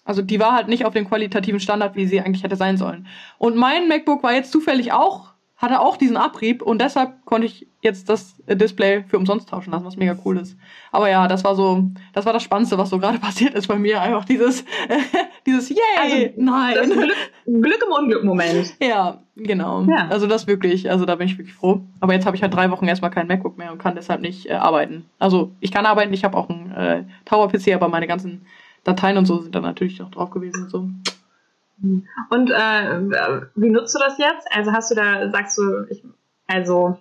also 0.05 0.23
die 0.23 0.41
war 0.41 0.53
halt 0.53 0.69
nicht 0.69 0.87
auf 0.87 0.95
dem 0.95 1.07
qualitativen 1.07 1.61
Standard, 1.61 1.97
wie 1.97 2.07
sie 2.07 2.21
eigentlich 2.21 2.45
hätte 2.45 2.57
sein 2.57 2.79
sollen. 2.79 3.07
Und 3.37 3.57
mein 3.57 3.89
MacBook 3.89 4.23
war 4.23 4.33
jetzt 4.33 4.51
zufällig 4.51 4.93
auch 4.93 5.34
hatte 5.65 5.81
auch 5.81 5.97
diesen 5.97 6.17
Abrieb 6.17 6.63
und 6.63 6.81
deshalb 6.81 7.25
konnte 7.25 7.47
ich 7.47 7.67
jetzt 7.81 8.09
das 8.09 8.37
Display 8.47 9.05
für 9.09 9.19
umsonst 9.19 9.49
tauschen 9.49 9.73
lassen, 9.73 9.85
was 9.85 9.97
mega 9.97 10.17
cool 10.25 10.37
ist. 10.37 10.57
Aber 10.93 11.11
ja, 11.11 11.27
das 11.27 11.43
war 11.43 11.57
so, 11.57 11.91
das 12.13 12.25
war 12.27 12.33
das 12.33 12.43
Spannendste, 12.43 12.79
was 12.79 12.91
so 12.91 12.99
gerade 12.99 13.19
passiert 13.21 13.55
ist 13.55 13.67
bei 13.67 13.77
mir. 13.77 14.01
Einfach 14.01 14.25
dieses, 14.25 14.65
dieses 15.47 15.71
Yay! 15.71 15.77
Also, 16.01 16.17
nein! 16.37 16.75
Glück, 16.85 17.63
Glück 17.63 17.85
im 17.87 17.93
Unglück-Moment. 17.93 18.75
Ja, 18.81 19.23
genau. 19.37 19.83
Ja. 19.83 20.09
Also 20.09 20.27
das 20.27 20.47
wirklich, 20.47 20.91
also 20.91 21.05
da 21.05 21.17
bin 21.17 21.27
ich 21.27 21.39
wirklich 21.39 21.55
froh. 21.55 21.81
Aber 22.01 22.13
jetzt 22.13 22.27
habe 22.27 22.37
ich 22.37 22.43
halt 22.43 22.55
drei 22.55 22.71
Wochen 22.71 22.87
erstmal 22.87 23.11
kein 23.11 23.27
MacBook 23.27 23.59
mehr 23.59 23.73
und 23.73 23.79
kann 23.79 23.95
deshalb 23.95 24.21
nicht 24.21 24.49
äh, 24.49 24.53
arbeiten. 24.53 25.07
Also 25.19 25.53
ich 25.61 25.73
kann 25.73 25.87
arbeiten, 25.87 26.13
ich 26.13 26.25
habe 26.25 26.37
auch 26.37 26.49
einen 26.49 26.71
äh, 26.73 27.05
Tower-PC, 27.25 27.75
aber 27.75 27.89
meine 27.89 28.07
ganzen 28.07 28.47
Dateien 28.85 29.17
und 29.17 29.25
so 29.25 29.41
sind 29.41 29.55
dann 29.55 29.63
natürlich 29.63 30.03
auch 30.03 30.11
drauf 30.11 30.31
gewesen 30.31 30.65
und 30.65 30.71
so. 30.71 30.89
Und 32.31 32.51
äh, 32.51 33.01
wie 33.55 33.71
nutzt 33.71 33.95
du 33.95 33.99
das 33.99 34.19
jetzt? 34.19 34.47
Also 34.51 34.73
hast 34.73 34.91
du 34.91 34.95
da, 34.95 35.31
sagst 35.31 35.59
du, 35.59 35.87
ich, 35.91 36.05
also 36.47 36.99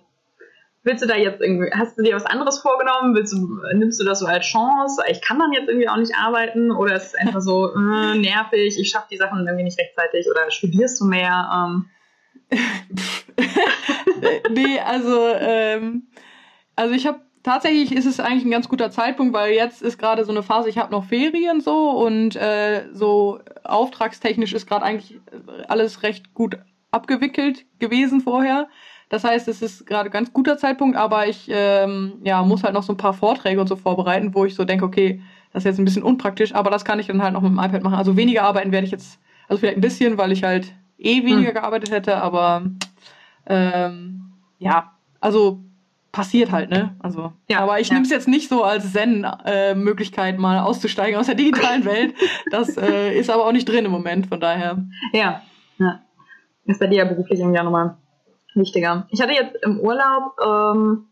willst 0.84 1.02
du 1.02 1.08
da 1.08 1.16
jetzt 1.16 1.40
irgendwie, 1.40 1.70
hast 1.72 1.98
du 1.98 2.02
dir 2.02 2.14
was 2.14 2.26
anderes 2.26 2.60
vorgenommen? 2.60 3.14
Willst 3.14 3.32
du, 3.32 3.58
nimmst 3.74 4.00
du 4.00 4.04
das 4.04 4.20
so 4.20 4.26
als 4.26 4.46
Chance? 4.46 5.02
Ich 5.08 5.22
kann 5.22 5.38
dann 5.38 5.52
jetzt 5.52 5.68
irgendwie 5.68 5.88
auch 5.88 5.96
nicht 5.96 6.14
arbeiten 6.16 6.70
oder 6.70 6.94
ist 6.94 7.06
es 7.06 7.14
einfach 7.14 7.40
so 7.40 7.74
äh, 7.74 8.18
nervig, 8.18 8.78
ich 8.78 8.90
schaffe 8.90 9.08
die 9.10 9.16
Sachen 9.16 9.46
irgendwie 9.46 9.64
nicht 9.64 9.78
rechtzeitig 9.78 10.28
oder 10.30 10.50
studierst 10.50 11.00
du 11.00 11.06
mehr? 11.06 11.50
Ähm? 11.52 11.86
nee, 14.50 14.78
also, 14.80 15.28
ähm, 15.38 16.08
also 16.76 16.94
ich 16.94 17.06
habe 17.06 17.20
tatsächlich 17.44 17.92
ist 17.92 18.06
es 18.06 18.18
eigentlich 18.18 18.44
ein 18.44 18.50
ganz 18.50 18.68
guter 18.68 18.90
Zeitpunkt, 18.90 19.32
weil 19.32 19.54
jetzt 19.54 19.82
ist 19.82 19.98
gerade 19.98 20.24
so 20.24 20.32
eine 20.32 20.42
Phase, 20.42 20.68
ich 20.68 20.78
habe 20.78 20.90
noch 20.90 21.04
Ferien 21.04 21.60
so 21.60 21.90
und 21.90 22.34
äh, 22.34 22.88
so 22.92 23.38
auftragstechnisch 23.62 24.52
ist 24.52 24.66
gerade 24.66 24.84
eigentlich 24.84 25.20
alles 25.68 26.02
recht 26.02 26.34
gut 26.34 26.58
abgewickelt 26.90 27.64
gewesen 27.78 28.20
vorher. 28.20 28.68
Das 29.10 29.22
heißt, 29.22 29.46
es 29.46 29.62
ist 29.62 29.86
gerade 29.86 30.10
ganz 30.10 30.32
guter 30.32 30.56
Zeitpunkt, 30.56 30.96
aber 30.96 31.28
ich 31.28 31.48
ähm, 31.48 32.14
ja, 32.24 32.42
muss 32.42 32.64
halt 32.64 32.74
noch 32.74 32.82
so 32.82 32.94
ein 32.94 32.96
paar 32.96 33.12
Vorträge 33.12 33.60
und 33.60 33.68
so 33.68 33.76
vorbereiten, 33.76 34.34
wo 34.34 34.44
ich 34.44 34.54
so 34.54 34.64
denke, 34.64 34.84
okay, 34.84 35.20
das 35.52 35.60
ist 35.60 35.66
jetzt 35.66 35.78
ein 35.78 35.84
bisschen 35.84 36.02
unpraktisch, 36.02 36.54
aber 36.54 36.70
das 36.70 36.84
kann 36.84 36.98
ich 36.98 37.06
dann 37.06 37.22
halt 37.22 37.34
noch 37.34 37.42
mit 37.42 37.52
dem 37.52 37.58
iPad 37.58 37.82
machen. 37.82 37.94
Also 37.94 38.16
weniger 38.16 38.42
arbeiten 38.42 38.72
werde 38.72 38.86
ich 38.86 38.90
jetzt, 38.90 39.20
also 39.46 39.60
vielleicht 39.60 39.76
ein 39.78 39.82
bisschen, 39.82 40.18
weil 40.18 40.32
ich 40.32 40.42
halt 40.42 40.72
eh 40.98 41.22
weniger 41.24 41.48
hm. 41.48 41.54
gearbeitet 41.54 41.90
hätte, 41.90 42.16
aber 42.16 42.64
ähm, 43.46 44.32
ja, 44.58 44.92
also 45.20 45.60
passiert 46.14 46.52
halt, 46.52 46.70
ne? 46.70 46.94
Also, 47.00 47.32
ja, 47.48 47.58
aber 47.58 47.80
ich 47.80 47.88
ja. 47.88 47.94
nehme 47.94 48.04
es 48.04 48.10
jetzt 48.10 48.28
nicht 48.28 48.48
so 48.48 48.62
als 48.62 48.92
Zen-Möglichkeit, 48.92 50.36
äh, 50.36 50.38
mal 50.38 50.60
auszusteigen 50.60 51.18
aus 51.18 51.26
der 51.26 51.34
digitalen 51.34 51.84
Welt. 51.84 52.14
Das 52.52 52.76
äh, 52.76 53.18
ist 53.18 53.30
aber 53.30 53.44
auch 53.44 53.52
nicht 53.52 53.68
drin 53.68 53.84
im 53.84 53.90
Moment, 53.90 54.28
von 54.28 54.38
daher. 54.38 54.86
Ja, 55.12 55.42
ja. 55.78 56.00
Ist 56.66 56.78
bei 56.78 56.86
dir 56.86 56.98
ja 56.98 57.04
beruflich 57.04 57.40
irgendwie 57.40 57.58
auch 57.58 57.64
nochmal 57.64 57.96
wichtiger. 58.54 59.08
Ich 59.10 59.20
hatte 59.20 59.32
jetzt 59.32 59.56
im 59.64 59.80
Urlaub 59.80 60.36
ähm, 60.40 61.08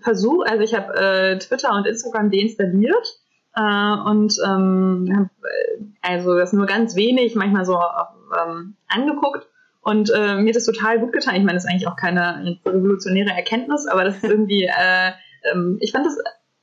versucht, 0.00 0.48
also 0.48 0.62
ich 0.62 0.74
habe 0.74 0.94
äh, 0.94 1.38
Twitter 1.38 1.74
und 1.74 1.88
Instagram 1.88 2.30
deinstalliert 2.30 3.18
äh, 3.56 3.96
und 4.08 4.36
ähm, 4.46 5.28
also 6.02 6.38
das 6.38 6.52
nur 6.52 6.66
ganz 6.66 6.94
wenig, 6.94 7.34
manchmal 7.34 7.64
so 7.64 7.76
ähm, 8.40 8.76
angeguckt 8.86 9.49
und 9.82 10.10
äh, 10.14 10.36
mir 10.36 10.50
hat 10.50 10.56
das 10.56 10.66
total 10.66 10.98
gut 11.00 11.12
getan. 11.12 11.36
Ich 11.36 11.42
meine, 11.42 11.54
das 11.54 11.64
ist 11.64 11.70
eigentlich 11.70 11.88
auch 11.88 11.96
keine 11.96 12.58
revolutionäre 12.64 13.30
Erkenntnis, 13.30 13.86
aber 13.86 14.04
das 14.04 14.16
ist 14.16 14.24
irgendwie, 14.24 14.64
äh, 14.64 15.12
ähm, 15.52 15.78
ich 15.80 15.92
fand 15.92 16.06
das 16.06 16.18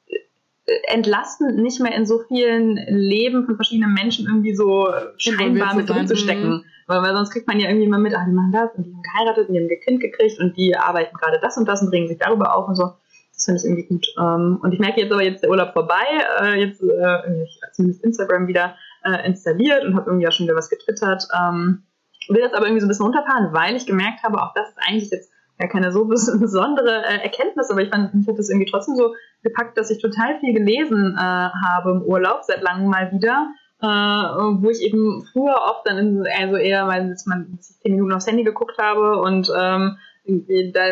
äh, 0.07 0.71
entlastend, 0.87 1.57
nicht 1.57 1.79
mehr 1.79 1.95
in 1.95 2.05
so 2.05 2.19
vielen 2.27 2.75
Leben 2.75 3.45
von 3.45 3.55
verschiedenen 3.55 3.93
Menschen 3.93 4.27
irgendwie 4.27 4.55
so 4.55 4.87
scheinbar 5.17 5.75
mit 5.75 5.89
drin 5.89 6.07
zu 6.07 6.15
stecken. 6.15 6.49
Mhm. 6.49 6.63
Weil, 6.85 7.01
weil 7.01 7.13
sonst 7.13 7.31
kriegt 7.31 7.47
man 7.47 7.59
ja 7.59 7.69
irgendwie 7.69 7.87
mal 7.87 7.99
mit, 7.99 8.15
ah, 8.15 8.23
die 8.25 8.31
machen 8.31 8.51
das 8.51 8.73
und 8.75 8.85
die 8.85 8.93
haben 8.93 9.01
geheiratet 9.01 9.49
und 9.49 9.53
die 9.53 9.59
haben 9.59 9.69
ein 9.69 9.79
Kind 9.81 9.99
gekriegt 9.99 10.39
und 10.39 10.55
die 10.55 10.75
arbeiten 10.75 11.15
gerade 11.17 11.39
das 11.41 11.57
und 11.57 11.67
das 11.67 11.81
und 11.81 11.89
regen 11.89 12.07
sich 12.07 12.17
darüber 12.17 12.55
auf 12.55 12.67
und 12.67 12.75
so. 12.75 12.93
Das 13.33 13.45
finde 13.45 13.59
ich 13.59 13.65
irgendwie 13.65 13.87
gut. 13.87 14.07
Ähm, 14.19 14.59
und 14.61 14.73
ich 14.73 14.79
merke 14.79 15.01
jetzt 15.01 15.11
aber 15.11 15.23
jetzt 15.23 15.43
der 15.43 15.49
Urlaub 15.49 15.73
vorbei, 15.73 16.05
äh, 16.41 16.59
jetzt 16.59 16.81
äh, 16.81 17.43
ich 17.43 17.59
zumindest 17.73 18.03
Instagram 18.03 18.47
wieder 18.47 18.75
äh, 19.03 19.27
installiert 19.27 19.83
und 19.83 19.95
habe 19.95 20.09
irgendwie 20.09 20.27
auch 20.27 20.31
schon 20.31 20.45
wieder 20.45 20.55
was 20.55 20.69
getwittert. 20.69 21.27
Ähm, 21.37 21.83
will 22.29 22.41
das 22.41 22.53
aber 22.53 22.65
irgendwie 22.65 22.81
so 22.81 22.85
ein 22.85 22.89
bisschen 22.89 23.05
runterfahren, 23.05 23.53
weil 23.53 23.75
ich 23.75 23.85
gemerkt 23.85 24.23
habe, 24.23 24.41
auch 24.41 24.53
das 24.53 24.69
ist 24.69 24.77
eigentlich 24.79 25.09
jetzt 25.11 25.31
ja 25.59 25.67
keine 25.67 25.91
so 25.91 26.05
besondere 26.05 27.03
äh, 27.05 27.23
Erkenntnis, 27.23 27.69
aber 27.69 27.81
ich 27.81 27.89
fand, 27.89 28.13
mich 28.13 28.27
hat 28.27 28.37
das 28.37 28.49
irgendwie 28.49 28.69
trotzdem 28.69 28.95
so 28.95 29.13
gepackt, 29.43 29.77
dass 29.77 29.89
ich 29.89 30.01
total 30.01 30.39
viel 30.39 30.53
gelesen 30.53 31.15
äh, 31.17 31.21
habe 31.21 31.91
im 31.91 32.01
Urlaub, 32.03 32.41
seit 32.43 32.61
langem 32.61 32.89
mal 32.89 33.11
wieder. 33.11 33.49
Äh, 33.79 33.85
wo 33.85 34.71
ich 34.71 34.81
eben 34.81 35.23
früher 35.31 35.55
oft 35.55 35.85
dann 35.85 35.99
in, 35.99 36.27
also 36.35 36.55
eher, 36.55 36.87
weil 36.87 37.15
man 37.27 37.59
zehn 37.59 37.91
Minuten 37.91 38.11
aufs 38.11 38.25
Handy 38.25 38.43
geguckt 38.43 38.79
habe 38.79 39.21
und 39.21 39.51
ähm, 39.55 39.97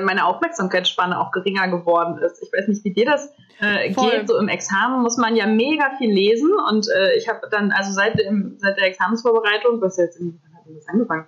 meine 0.04 0.26
Aufmerksamkeitsspanne 0.28 1.20
auch 1.20 1.32
geringer 1.32 1.68
geworden 1.68 2.20
ist. 2.20 2.44
Ich 2.44 2.54
weiß 2.54 2.68
nicht, 2.68 2.84
wie 2.86 2.94
dir 2.94 3.06
das 3.06 3.34
äh, 3.60 3.90
geht. 3.90 4.28
So 4.28 4.38
im 4.38 4.50
Examen 4.50 5.02
muss 5.02 5.18
man 5.18 5.36
ja 5.36 5.48
mega 5.48 5.92
viel 5.98 6.14
lesen 6.14 6.52
und 6.70 6.88
äh, 6.88 7.18
ich 7.18 7.28
habe 7.28 7.48
dann, 7.50 7.72
also 7.72 7.92
seit, 7.92 8.20
dem, 8.20 8.56
seit 8.60 8.78
der 8.78 8.86
Examensvorbereitung, 8.86 9.82
was 9.82 9.98
jetzt 9.98 10.20
in 10.20 10.40
hat 10.66 10.76
das 10.76 10.88
angefangen? 10.88 11.26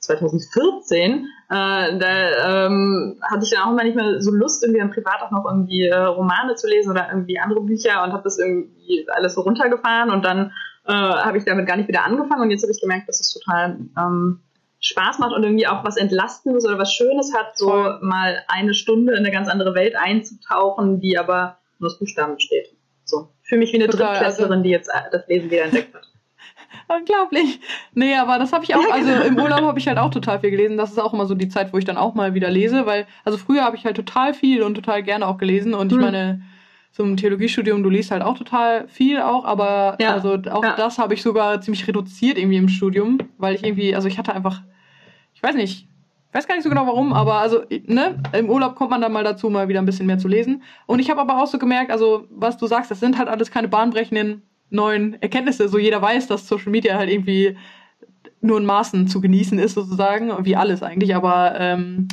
2014, 0.00 1.26
äh, 1.50 1.98
da 1.98 2.66
ähm, 2.66 3.20
hatte 3.22 3.44
ich 3.44 3.50
dann 3.50 3.62
auch 3.62 3.72
mal 3.74 3.84
nicht 3.84 3.96
mehr 3.96 4.20
so 4.20 4.30
Lust, 4.30 4.62
irgendwie 4.62 4.80
dann 4.80 4.90
privat 4.90 5.20
auch 5.20 5.30
noch 5.30 5.44
irgendwie 5.44 5.86
äh, 5.86 5.94
Romane 5.94 6.54
zu 6.54 6.66
lesen 6.68 6.90
oder 6.90 7.08
irgendwie 7.10 7.38
andere 7.38 7.60
Bücher 7.60 8.02
und 8.02 8.12
habe 8.12 8.22
das 8.22 8.38
irgendwie 8.38 9.06
alles 9.10 9.34
so 9.34 9.42
runtergefahren 9.42 10.10
und 10.10 10.24
dann 10.24 10.52
äh, 10.86 10.92
habe 10.92 11.36
ich 11.36 11.44
damit 11.44 11.66
gar 11.66 11.76
nicht 11.76 11.88
wieder 11.88 12.04
angefangen 12.04 12.42
und 12.42 12.50
jetzt 12.50 12.62
habe 12.62 12.72
ich 12.72 12.80
gemerkt, 12.80 13.08
dass 13.08 13.20
es 13.20 13.34
total 13.34 13.78
ähm, 13.98 14.40
Spaß 14.80 15.18
macht 15.18 15.34
und 15.34 15.42
irgendwie 15.42 15.66
auch 15.66 15.84
was 15.84 15.98
Entlastendes 15.98 16.64
oder 16.64 16.78
was 16.78 16.94
Schönes 16.94 17.34
hat, 17.34 17.58
so 17.58 17.68
Voll. 17.68 17.98
mal 18.00 18.42
eine 18.48 18.72
Stunde 18.72 19.12
in 19.12 19.18
eine 19.18 19.30
ganz 19.30 19.48
andere 19.48 19.74
Welt 19.74 19.94
einzutauchen, 19.96 21.00
die 21.00 21.18
aber 21.18 21.58
nur 21.78 21.90
aus 21.90 21.98
Buchstaben 21.98 22.36
besteht. 22.36 22.74
So. 23.04 23.28
Für 23.42 23.58
mich 23.58 23.72
wie 23.72 23.76
eine 23.76 23.88
Total, 23.88 24.14
Drittklässlerin, 24.14 24.52
also, 24.52 24.62
die 24.62 24.70
jetzt 24.70 24.88
äh, 24.88 25.10
das 25.12 25.28
Lesen 25.28 25.50
wieder 25.50 25.64
entdeckt 25.64 25.94
hat. 25.94 26.09
Unglaublich. 26.88 27.60
Nee, 27.94 28.14
aber 28.16 28.38
das 28.38 28.52
habe 28.52 28.64
ich 28.64 28.74
auch, 28.74 28.92
also 28.92 29.10
im 29.10 29.38
Urlaub 29.40 29.62
habe 29.62 29.78
ich 29.78 29.88
halt 29.88 29.98
auch 29.98 30.10
total 30.10 30.40
viel 30.40 30.50
gelesen. 30.50 30.76
Das 30.76 30.90
ist 30.90 30.98
auch 30.98 31.12
immer 31.12 31.26
so 31.26 31.34
die 31.34 31.48
Zeit, 31.48 31.72
wo 31.72 31.78
ich 31.78 31.84
dann 31.84 31.96
auch 31.96 32.14
mal 32.14 32.34
wieder 32.34 32.50
lese, 32.50 32.86
weil, 32.86 33.06
also 33.24 33.38
früher 33.38 33.64
habe 33.64 33.76
ich 33.76 33.84
halt 33.84 33.96
total 33.96 34.34
viel 34.34 34.62
und 34.62 34.74
total 34.74 35.02
gerne 35.02 35.26
auch 35.26 35.38
gelesen 35.38 35.74
und 35.74 35.92
ich 35.92 35.98
mhm. 35.98 36.04
meine, 36.04 36.42
so 36.92 37.04
im 37.04 37.16
Theologiestudium, 37.16 37.82
du 37.82 37.90
liest 37.90 38.10
halt 38.10 38.22
auch 38.22 38.36
total 38.36 38.88
viel 38.88 39.20
auch, 39.20 39.44
aber 39.44 39.96
ja. 40.00 40.12
also 40.12 40.34
auch 40.50 40.64
ja. 40.64 40.74
das 40.76 40.98
habe 40.98 41.14
ich 41.14 41.22
sogar 41.22 41.60
ziemlich 41.60 41.86
reduziert 41.86 42.36
irgendwie 42.36 42.56
im 42.56 42.68
Studium, 42.68 43.18
weil 43.38 43.54
ich 43.54 43.64
irgendwie, 43.64 43.94
also 43.94 44.08
ich 44.08 44.18
hatte 44.18 44.34
einfach, 44.34 44.62
ich 45.34 45.42
weiß 45.42 45.54
nicht, 45.54 45.86
ich 46.30 46.34
weiß 46.34 46.46
gar 46.46 46.54
nicht 46.54 46.64
so 46.64 46.70
genau 46.70 46.86
warum, 46.86 47.12
aber 47.12 47.38
also, 47.38 47.62
ne, 47.86 48.22
im 48.32 48.50
Urlaub 48.50 48.76
kommt 48.76 48.90
man 48.90 49.00
dann 49.00 49.12
mal 49.12 49.24
dazu, 49.24 49.50
mal 49.50 49.68
wieder 49.68 49.80
ein 49.80 49.86
bisschen 49.86 50.06
mehr 50.06 50.18
zu 50.18 50.28
lesen. 50.28 50.62
Und 50.86 51.00
ich 51.00 51.10
habe 51.10 51.20
aber 51.20 51.42
auch 51.42 51.48
so 51.48 51.58
gemerkt, 51.58 51.90
also, 51.90 52.26
was 52.30 52.56
du 52.56 52.68
sagst, 52.68 52.88
das 52.88 53.00
sind 53.00 53.18
halt 53.18 53.28
alles 53.28 53.50
keine 53.50 53.66
bahnbrechenden 53.66 54.42
neuen 54.70 55.20
Erkenntnisse. 55.20 55.68
So 55.68 55.78
jeder 55.78 56.00
weiß, 56.00 56.26
dass 56.26 56.48
Social 56.48 56.70
Media 56.70 56.96
halt 56.96 57.10
irgendwie 57.10 57.56
nur 58.40 58.58
in 58.58 58.66
Maßen 58.66 59.08
zu 59.08 59.20
genießen 59.20 59.58
ist, 59.58 59.74
sozusagen, 59.74 60.44
wie 60.44 60.56
alles 60.56 60.82
eigentlich, 60.82 61.14
aber 61.14 61.58
ähm, 61.58 62.08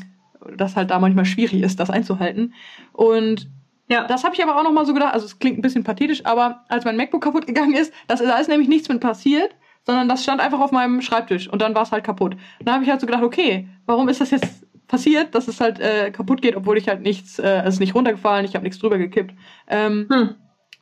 das 0.58 0.76
halt 0.76 0.92
da 0.92 1.00
manchmal 1.00 1.26
schwierig 1.26 1.62
ist, 1.62 1.80
das 1.80 1.90
einzuhalten. 1.90 2.54
Und 2.94 3.50
ja. 3.90 4.06
Das 4.06 4.24
habe 4.24 4.36
ich 4.36 4.44
aber 4.44 4.58
auch 4.58 4.64
noch 4.64 4.74
mal 4.74 4.86
so 4.86 4.94
gedacht, 4.94 5.14
also 5.14 5.26
es 5.26 5.40
klingt 5.40 5.58
ein 5.58 5.62
bisschen 5.62 5.84
pathetisch, 5.84 6.26
aber 6.26 6.66
als 6.68 6.86
mein 6.86 6.98
MacBook 6.98 7.24
kaputt 7.24 7.48
gegangen 7.48 7.74
ist, 7.74 7.94
das, 8.08 8.22
da 8.22 8.38
ist 8.38 8.50
nämlich 8.50 8.68
nichts 8.68 8.90
mit 8.90 9.00
passiert, 9.00 9.56
sondern 9.86 10.10
das 10.10 10.24
stand 10.24 10.42
einfach 10.42 10.60
auf 10.60 10.72
meinem 10.72 11.02
Schreibtisch 11.02 11.48
und 11.48 11.62
dann 11.62 11.74
war 11.74 11.84
es 11.84 11.92
halt 11.92 12.04
kaputt. 12.04 12.36
Dann 12.62 12.74
habe 12.74 12.84
ich 12.84 12.90
halt 12.90 13.00
so 13.00 13.08
gedacht, 13.08 13.24
okay, 13.24 13.70
warum 13.86 14.10
ist 14.10 14.20
das 14.20 14.32
jetzt 14.32 14.66
passiert, 14.88 15.36
dass 15.36 15.48
es 15.48 15.62
halt 15.62 15.80
äh, 15.80 16.12
kaputt 16.12 16.42
geht, 16.42 16.56
obwohl 16.56 16.78
ich 16.78 16.88
halt 16.90 17.02
nichts, 17.02 17.40
äh, 17.40 17.62
es 17.62 17.76
ist 17.76 17.80
nicht 17.80 17.96
runtergefallen, 17.96 18.46
ich 18.46 18.56
habe 18.56 18.64
nichts 18.64 18.80
drüber 18.80 18.98
gekippt. 18.98 19.34
Ähm, 19.68 20.08
hm. 20.12 20.36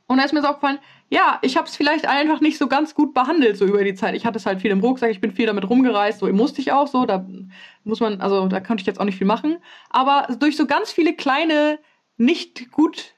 Und 0.08 0.18
da 0.18 0.24
ist 0.24 0.34
mir 0.34 0.42
so 0.42 0.48
aufgefallen, 0.48 0.80
ja, 1.10 1.40
ich 1.42 1.56
habe 1.56 1.68
es 1.68 1.76
vielleicht 1.76 2.08
einfach 2.08 2.42
nicht 2.42 2.58
so 2.58 2.68
ganz 2.68 2.96
gut 2.96 3.14
behandelt 3.14 3.58
so 3.58 3.66
über 3.66 3.84
die 3.84 3.94
Zeit. 3.94 4.16
Ich 4.16 4.26
hatte 4.26 4.38
es 4.38 4.46
halt 4.46 4.62
viel 4.62 4.72
im 4.72 4.80
Rucksack, 4.80 5.12
ich 5.12 5.22
bin 5.22 5.32
viel 5.32 5.46
damit 5.46 5.70
rumgereist, 5.70 6.20
so 6.20 6.28
musste 6.34 6.62
ich 6.62 6.72
auch 6.72 6.88
so, 6.88 7.06
da 7.06 7.26
muss 7.84 8.00
man, 8.00 8.22
also 8.22 8.48
da 8.48 8.60
konnte 8.60 8.82
ich 8.82 8.88
jetzt 8.88 9.00
auch 9.00 9.06
nicht 9.06 9.18
viel 9.18 9.28
machen. 9.28 9.58
Aber 9.90 10.28
durch 10.40 10.58
so 10.58 10.66
ganz 10.66 10.92
viele 10.92 11.14
kleine, 11.14 11.80
nicht 12.18 12.72
gut 12.72 13.14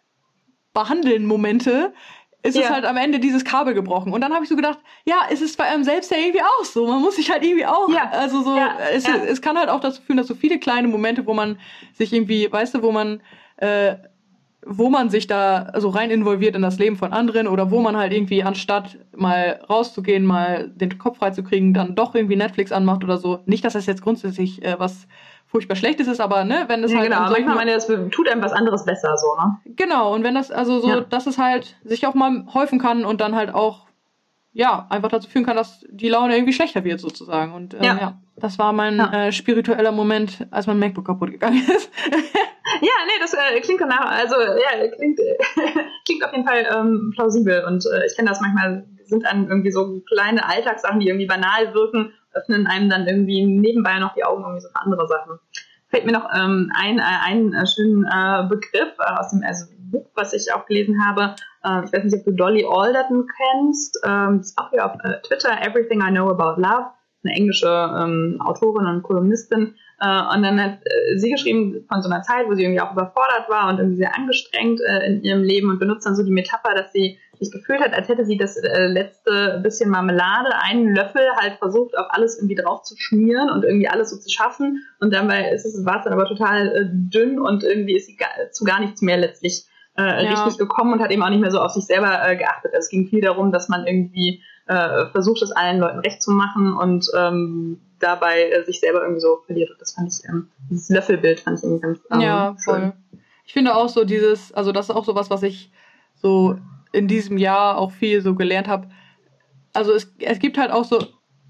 behandeln 0.73 1.25
Momente 1.25 1.93
ist 2.43 2.55
ja. 2.55 2.63
es 2.63 2.69
halt 2.69 2.85
am 2.85 2.97
Ende 2.97 3.19
dieses 3.19 3.43
Kabel 3.43 3.73
gebrochen. 3.73 4.13
Und 4.13 4.21
dann 4.21 4.33
habe 4.33 4.43
ich 4.43 4.49
so 4.49 4.55
gedacht, 4.55 4.79
ja, 5.05 5.21
es 5.29 5.41
ist 5.41 5.57
bei 5.57 5.65
einem 5.65 5.83
selbst 5.83 6.11
ja 6.11 6.17
irgendwie 6.17 6.41
auch 6.41 6.65
so. 6.65 6.87
Man 6.87 7.01
muss 7.01 7.15
sich 7.15 7.31
halt 7.31 7.43
irgendwie 7.43 7.65
auch, 7.65 7.89
ja. 7.89 8.09
also 8.11 8.43
so, 8.43 8.55
ja. 8.55 8.77
Es, 8.93 9.07
es 9.07 9.41
kann 9.41 9.57
halt 9.57 9.69
auch 9.69 9.79
dazu 9.79 10.01
führen, 10.01 10.17
dass 10.17 10.27
so 10.27 10.35
viele 10.35 10.59
kleine 10.59 10.87
Momente, 10.87 11.25
wo 11.25 11.33
man 11.33 11.59
sich 11.93 12.13
irgendwie, 12.13 12.51
weißt 12.51 12.75
du, 12.75 12.83
wo 12.83 12.91
man 12.91 13.21
äh, 13.57 13.95
wo 14.69 14.89
man 14.89 15.09
sich 15.09 15.27
da 15.27 15.71
so 15.77 15.89
rein 15.89 16.11
involviert 16.11 16.55
in 16.55 16.61
das 16.61 16.77
Leben 16.79 16.97
von 16.97 17.13
anderen 17.13 17.47
oder 17.47 17.71
wo 17.71 17.79
man 17.79 17.95
halt 17.95 18.13
irgendwie 18.13 18.43
anstatt 18.43 18.97
mal 19.15 19.59
rauszugehen, 19.69 20.25
mal 20.25 20.69
den 20.69 20.97
Kopf 20.97 21.17
freizukriegen, 21.17 21.73
dann 21.73 21.95
doch 21.95 22.15
irgendwie 22.15 22.35
Netflix 22.35 22.71
anmacht 22.71 23.03
oder 23.03 23.17
so. 23.17 23.39
Nicht, 23.45 23.63
dass 23.65 23.73
das 23.73 23.85
jetzt 23.85 24.01
grundsätzlich 24.01 24.63
äh, 24.63 24.75
was 24.77 25.07
furchtbar 25.47 25.75
Schlechtes 25.75 26.07
ist, 26.07 26.19
aber 26.19 26.43
ne, 26.43 26.65
wenn 26.67 26.83
es 26.83 26.91
ja, 26.91 26.99
halt. 26.99 27.09
Genau, 27.09 27.31
manchmal 27.31 27.55
meine 27.55 27.71
das 27.71 27.87
tut 27.87 28.29
einem 28.29 28.41
was 28.41 28.51
anderes 28.51 28.85
besser 28.85 29.15
so, 29.17 29.27
ne? 29.41 29.57
Genau, 29.75 30.13
und 30.13 30.23
wenn 30.23 30.35
das, 30.35 30.51
also 30.51 30.79
so, 30.79 30.89
ja. 30.89 31.01
dass 31.01 31.25
es 31.25 31.37
halt 31.37 31.77
sich 31.83 32.05
auch 32.05 32.13
mal 32.13 32.45
häufen 32.53 32.79
kann 32.79 33.05
und 33.05 33.21
dann 33.21 33.35
halt 33.35 33.53
auch, 33.53 33.86
ja, 34.57 34.87
einfach 34.89 35.09
dazu 35.09 35.29
führen 35.29 35.45
kann, 35.45 35.55
dass 35.55 35.85
die 35.87 36.09
Laune 36.09 36.35
irgendwie 36.35 36.51
schlechter 36.51 36.83
wird 36.83 36.99
sozusagen. 36.99 37.53
Und 37.53 37.75
äh, 37.75 37.85
ja. 37.85 37.97
ja, 37.99 38.21
das 38.37 38.57
war 38.57 38.73
mein 38.73 38.99
äh, 38.99 39.31
spiritueller 39.31 39.91
Moment, 39.91 40.47
als 40.49 40.65
mein 40.65 40.79
MacBook 40.79 41.05
kaputt 41.05 41.31
gegangen 41.31 41.61
ist. 41.75 41.91
Ja, 42.81 42.91
nee, 43.05 43.19
das 43.19 43.35
äh, 43.35 43.61
klingt 43.61 43.81
danach, 43.81 44.11
also 44.11 44.35
ja, 44.35 44.87
klingt, 44.95 45.19
äh, 45.19 45.37
klingt 46.05 46.25
auf 46.25 46.31
jeden 46.31 46.47
Fall 46.47 46.67
ähm, 46.75 47.13
plausibel 47.15 47.65
und 47.65 47.85
äh, 47.85 48.07
ich 48.07 48.15
kenne 48.15 48.29
das 48.29 48.41
manchmal, 48.41 48.87
sind 49.05 49.25
dann 49.25 49.47
irgendwie 49.47 49.71
so 49.71 50.01
kleine 50.07 50.43
Alltagssachen, 50.49 50.99
die 50.99 51.07
irgendwie 51.07 51.27
banal 51.27 51.75
wirken, 51.75 52.13
öffnen 52.33 52.65
einem 52.65 52.89
dann 52.89 53.07
irgendwie 53.07 53.45
nebenbei 53.45 53.99
noch 53.99 54.15
die 54.15 54.23
Augen 54.23 54.41
irgendwie 54.41 54.61
so 54.61 54.69
für 54.69 54.81
andere 54.81 55.07
Sachen. 55.07 55.39
Fällt 55.89 56.05
mir 56.05 56.11
noch 56.11 56.29
ähm, 56.35 56.71
ein, 56.75 56.99
äh, 56.99 57.01
einen 57.01 57.53
äh, 57.53 57.65
schönen 57.65 58.05
äh, 58.05 58.47
Begriff 58.47 58.93
äh, 58.99 59.19
aus 59.19 59.29
dem 59.31 59.43
also 59.43 59.65
Buch, 59.79 60.09
was 60.15 60.33
ich 60.33 60.53
auch 60.53 60.65
gelesen 60.65 61.05
habe. 61.05 61.35
Äh, 61.63 61.85
ich 61.85 61.93
weiß 61.93 62.03
nicht, 62.03 62.15
ob 62.15 62.25
du 62.25 62.31
Dolly 62.31 62.65
Alderton 62.69 63.27
kennst. 63.27 63.99
Ähm, 64.05 64.39
ist 64.39 64.57
auch 64.57 64.69
hier 64.71 64.85
auf 64.85 64.93
äh, 65.03 65.21
Twitter, 65.21 65.61
Everything 65.61 66.01
I 66.01 66.11
Know 66.11 66.29
About 66.29 66.61
Love. 66.61 66.87
Eine 67.23 67.33
englische 67.35 67.67
ähm, 67.67 68.39
Autorin 68.45 68.85
und 68.85 69.03
Kolumnistin. 69.03 69.75
Äh, 69.99 70.35
und 70.35 70.43
dann 70.43 70.61
hat 70.61 70.79
äh, 70.83 71.17
sie 71.17 71.31
geschrieben 71.31 71.85
von 71.87 72.01
so 72.01 72.09
einer 72.09 72.21
Zeit, 72.21 72.47
wo 72.47 72.53
sie 72.53 72.63
irgendwie 72.63 72.81
auch 72.81 72.91
überfordert 72.91 73.49
war 73.49 73.69
und 73.69 73.79
irgendwie 73.79 73.97
sehr 73.97 74.15
angestrengt 74.15 74.79
äh, 74.81 75.07
in 75.07 75.23
ihrem 75.23 75.43
Leben 75.43 75.69
und 75.69 75.79
benutzt 75.79 76.05
dann 76.05 76.15
so 76.15 76.23
die 76.23 76.31
Metapher, 76.31 76.75
dass 76.75 76.91
sie 76.91 77.17
sich 77.39 77.51
gefühlt 77.51 77.81
hat, 77.81 77.93
als 77.93 78.07
hätte 78.07 78.25
sie 78.25 78.37
das 78.37 78.57
äh, 78.57 78.87
letzte 78.87 79.59
bisschen 79.63 79.89
Marmelade, 79.89 80.49
einen 80.61 80.95
Löffel 80.95 81.21
halt 81.35 81.57
versucht, 81.59 81.97
auf 81.97 82.07
alles 82.09 82.37
irgendwie 82.37 82.55
drauf 82.55 82.83
zu 82.83 82.95
schmieren 82.97 83.49
und 83.49 83.63
irgendwie 83.63 83.87
alles 83.87 84.09
so 84.09 84.17
zu 84.17 84.29
schaffen. 84.29 84.83
Und 84.99 85.13
dabei 85.13 85.51
ist 85.51 85.65
es, 85.65 85.85
war 85.85 85.97
es 85.97 86.03
dann 86.03 86.13
aber 86.13 86.27
total 86.27 86.67
äh, 86.67 86.85
dünn 86.91 87.39
und 87.39 87.63
irgendwie 87.63 87.95
ist 87.95 88.07
sie 88.07 88.15
gar, 88.15 88.29
zu 88.51 88.63
gar 88.63 88.79
nichts 88.79 89.01
mehr 89.01 89.17
letztlich 89.17 89.65
äh, 89.97 90.25
ja. 90.25 90.43
richtig 90.43 90.57
gekommen 90.57 90.93
und 90.93 91.01
hat 91.01 91.11
eben 91.11 91.23
auch 91.23 91.29
nicht 91.29 91.41
mehr 91.41 91.51
so 91.51 91.59
auf 91.59 91.71
sich 91.71 91.85
selber 91.85 92.27
äh, 92.27 92.35
geachtet. 92.35 92.73
Also 92.73 92.85
es 92.85 92.89
ging 92.89 93.07
viel 93.07 93.21
darum, 93.21 93.51
dass 93.51 93.67
man 93.67 93.85
irgendwie 93.85 94.43
äh, 94.67 95.07
versucht, 95.07 95.41
es 95.41 95.51
allen 95.51 95.79
Leuten 95.79 95.99
recht 95.99 96.21
zu 96.21 96.31
machen 96.31 96.73
und 96.73 97.07
ähm, 97.17 97.81
dabei 97.99 98.49
äh, 98.49 98.63
sich 98.65 98.79
selber 98.79 99.01
irgendwie 99.01 99.21
so 99.21 99.39
verliert. 99.45 99.71
Und 99.71 99.81
das 99.81 99.93
fand 99.93 100.11
ich, 100.11 100.27
ähm, 100.29 100.49
dieses 100.69 100.89
Löffelbild 100.89 101.39
fand 101.39 101.57
ich 101.57 101.63
irgendwie 101.63 101.81
ganz 101.81 101.99
ähm, 102.11 102.19
Ja, 102.19 102.55
voll. 102.63 102.93
Ich 103.45 103.53
finde 103.53 103.75
auch 103.75 103.89
so 103.89 104.03
dieses, 104.03 104.53
also 104.53 104.71
das 104.71 104.89
ist 104.89 104.95
auch 104.95 105.05
so 105.05 105.15
was, 105.15 105.29
was 105.29 105.41
ich 105.43 105.71
so 106.15 106.57
in 106.97 107.07
diesem 107.07 107.37
Jahr 107.37 107.77
auch 107.77 107.91
viel 107.91 108.21
so 108.21 108.35
gelernt 108.35 108.67
habe. 108.67 108.89
Also 109.73 109.93
es, 109.93 110.13
es 110.19 110.39
gibt 110.39 110.57
halt 110.57 110.71
auch 110.71 110.83
so 110.83 110.99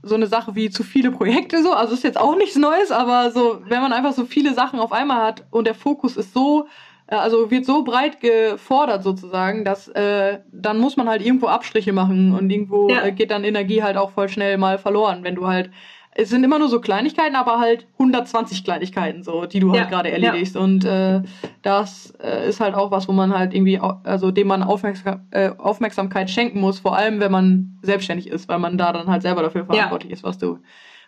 so 0.04 0.16
eine 0.16 0.28
Sache 0.28 0.56
wie 0.56 0.70
zu 0.70 0.84
viele 0.84 1.12
Projekte 1.12 1.62
so, 1.64 1.74
also 1.74 1.94
ist 1.94 2.04
jetzt 2.04 2.20
auch 2.20 2.38
nichts 2.38 2.56
Neues, 2.56 2.92
aber 2.92 3.32
so, 3.32 3.62
wenn 3.68 3.82
man 3.82 3.94
einfach 3.94 4.14
so 4.14 4.26
viele 4.26 4.54
Sachen 4.54 4.80
auf 4.80 4.92
einmal 4.92 5.22
hat 5.24 5.46
und 5.52 5.66
der 5.66 5.74
Fokus 5.74 6.18
ist 6.18 6.34
so 6.34 6.68
äh, 7.08 7.16
also 7.16 7.50
wird 7.52 7.66
so 7.66 7.84
breit 7.84 8.22
gefordert 8.22 9.04
sozusagen, 9.04 9.66
dass 9.66 9.88
äh, 9.90 10.40
dann 10.52 10.80
muss 10.80 10.98
man 10.98 11.10
halt 11.10 11.26
irgendwo 11.26 11.48
Abstriche 11.48 11.94
machen 11.94 12.34
und 12.34 12.50
irgendwo 12.50 12.90
ja. 12.90 13.06
äh, 13.06 13.12
geht 13.12 13.32
dann 13.32 13.44
Energie 13.44 13.84
halt 13.84 13.98
auch 13.98 14.12
voll 14.12 14.30
schnell 14.30 14.58
mal 14.58 14.78
verloren, 14.78 15.24
wenn 15.24 15.36
du 15.36 15.48
halt 15.48 15.72
es 16.20 16.30
sind 16.30 16.44
immer 16.44 16.58
nur 16.58 16.68
so 16.68 16.82
Kleinigkeiten, 16.82 17.36
aber 17.36 17.60
halt 17.60 17.86
120 17.94 18.64
Kleinigkeiten, 18.64 19.24
so, 19.24 19.46
die 19.46 19.60
du 19.60 19.68
halt 19.68 19.76
ja, 19.76 19.82
halt 19.84 19.92
gerade 19.92 20.12
erledigst. 20.12 20.56
Ja. 20.56 20.62
Und 20.62 20.84
äh, 20.84 21.22
das 21.62 22.12
äh, 22.20 22.50
ist 22.50 22.60
halt 22.60 22.74
auch 22.74 22.90
was, 22.90 23.08
wo 23.08 23.12
man 23.12 23.38
halt 23.38 23.54
irgendwie, 23.54 23.80
also 23.80 24.32
dem 24.32 24.48
man 24.48 24.64
Aufmerksam, 24.64 25.28
äh, 25.30 25.52
Aufmerksamkeit 25.60 26.32
schenken 26.32 26.60
muss, 26.60 26.80
vor 26.80 26.98
allem 26.98 27.20
wenn 27.20 27.32
man 27.32 27.78
selbstständig 27.84 28.28
ist, 28.28 28.50
weil 28.50 28.58
man 28.58 28.80
da 28.80 28.94
dann 28.94 29.08
halt 29.08 29.22
selber 29.22 29.44
dafür 29.44 29.66
verantwortlich 29.66 30.10
ja. 30.10 30.16
ist, 30.16 30.24
was 30.24 30.40
du 30.40 30.58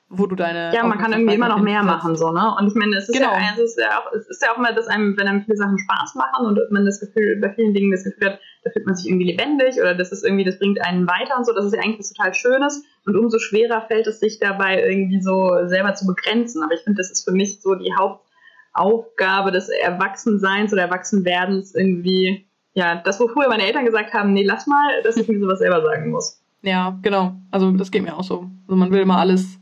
wo 0.10 0.26
du 0.26 0.36
deine. 0.36 0.74
Ja, 0.74 0.84
man 0.84 0.98
kann 0.98 1.14
irgendwie 1.14 1.36
immer 1.36 1.50
noch 1.50 1.62
mehr 1.62 1.84
machen, 1.84 2.16
so, 2.16 2.32
ne? 2.32 2.56
Und 2.60 2.68
ich 2.68 2.74
meine, 2.74 2.98
es 2.98 3.08
ist, 3.08 3.16
genau. 3.16 3.32
ja, 3.32 3.52
es 3.54 3.60
ist 3.60 3.80
ja 3.80 4.00
auch, 4.00 4.12
es 4.12 4.28
ist 4.28 4.42
ja 4.42 4.52
auch 4.52 4.58
mal, 4.58 4.74
dass 4.74 4.88
einem, 4.88 5.16
wenn 5.18 5.28
einem 5.28 5.44
viele 5.44 5.58
Sachen 5.58 5.78
Spaß 5.78 6.16
machen 6.16 6.48
und 6.48 6.60
man 6.72 6.86
das 6.86 7.00
Gefühl, 7.00 7.40
bei 7.40 7.54
vielen 7.54 7.74
Dingen 7.74 7.92
das 7.92 8.04
Gefühl 8.04 8.32
hat, 8.32 8.40
da 8.64 8.72
fühlt 8.72 8.86
man 8.88 8.96
sich 8.96 9.08
irgendwie 9.08 9.28
lebendig 9.28 9.80
oder 9.80 9.96
das 9.96 10.12
ist 10.12 10.26
irgendwie, 10.26 10.44
das 10.44 10.58
bringt 10.58 10.84
einen 10.84 11.08
weiter 11.08 11.38
und 11.38 11.46
so, 11.46 11.54
das 11.54 11.66
ist 11.66 11.76
ja 11.76 11.82
eigentlich 11.82 12.00
was 12.00 12.12
total 12.12 12.34
Schönes. 12.34 12.84
Und 13.10 13.18
umso 13.18 13.40
schwerer 13.40 13.82
fällt 13.88 14.08
es 14.08 14.20
sich 14.20 14.40
dabei 14.40 14.84
irgendwie 14.84 15.22
so 15.22 15.66
selber 15.66 15.94
zu 15.96 16.06
begrenzen. 16.06 16.64
Aber 16.64 16.74
ich 16.74 16.82
finde, 16.82 16.98
das 16.98 17.12
ist 17.12 17.24
für 17.24 17.34
mich 17.34 17.62
so 17.62 17.76
die 17.76 17.94
Hauptaufgabe 17.94 19.52
des 19.52 19.70
Erwachsenseins 19.70 20.72
oder 20.72 20.84
Erwachsenwerdens 20.84 21.76
irgendwie, 21.76 22.48
ja, 22.74 23.02
das, 23.04 23.20
wo 23.20 23.28
früher 23.28 23.50
meine 23.50 23.66
Eltern 23.66 23.86
gesagt 23.86 24.14
haben, 24.14 24.34
nee, 24.34 24.44
lass 24.44 24.68
mal, 24.68 25.02
dass 25.04 25.18
ich 25.18 25.28
mir 25.28 25.40
sowas 25.40 25.60
selber 25.60 25.82
sagen 25.82 26.12
muss. 26.12 26.42
Ja, 26.62 26.98
genau. 27.02 27.36
Also 27.52 27.72
das 27.72 27.92
geht 27.92 28.04
mir 28.04 28.16
auch 28.16 28.24
so. 28.24 28.50
Also 28.68 28.76
man 28.76 28.92
will 28.92 29.02
immer 29.02 29.18
alles 29.18 29.60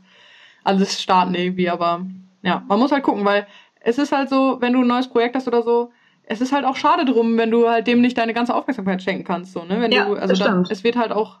alles 0.68 1.00
starten 1.00 1.34
irgendwie, 1.34 1.70
aber 1.70 2.06
ja, 2.42 2.62
man 2.68 2.78
muss 2.78 2.92
halt 2.92 3.02
gucken, 3.02 3.24
weil 3.24 3.46
es 3.80 3.98
ist 3.98 4.12
halt 4.12 4.28
so, 4.28 4.58
wenn 4.60 4.74
du 4.74 4.80
ein 4.80 4.86
neues 4.86 5.08
Projekt 5.08 5.34
hast 5.34 5.48
oder 5.48 5.62
so, 5.62 5.90
es 6.24 6.42
ist 6.42 6.52
halt 6.52 6.66
auch 6.66 6.76
schade 6.76 7.06
drum, 7.06 7.38
wenn 7.38 7.50
du 7.50 7.68
halt 7.68 7.86
dem 7.86 8.02
nicht 8.02 8.18
deine 8.18 8.34
ganze 8.34 8.54
Aufmerksamkeit 8.54 9.02
schenken 9.02 9.24
kannst, 9.24 9.52
so, 9.54 9.64
ne? 9.64 9.80
Wenn 9.80 9.92
ja, 9.92 10.04
du, 10.04 10.14
also 10.14 10.34
dann, 10.34 10.66
es 10.68 10.84
wird 10.84 10.96
halt 10.96 11.10
auch 11.10 11.38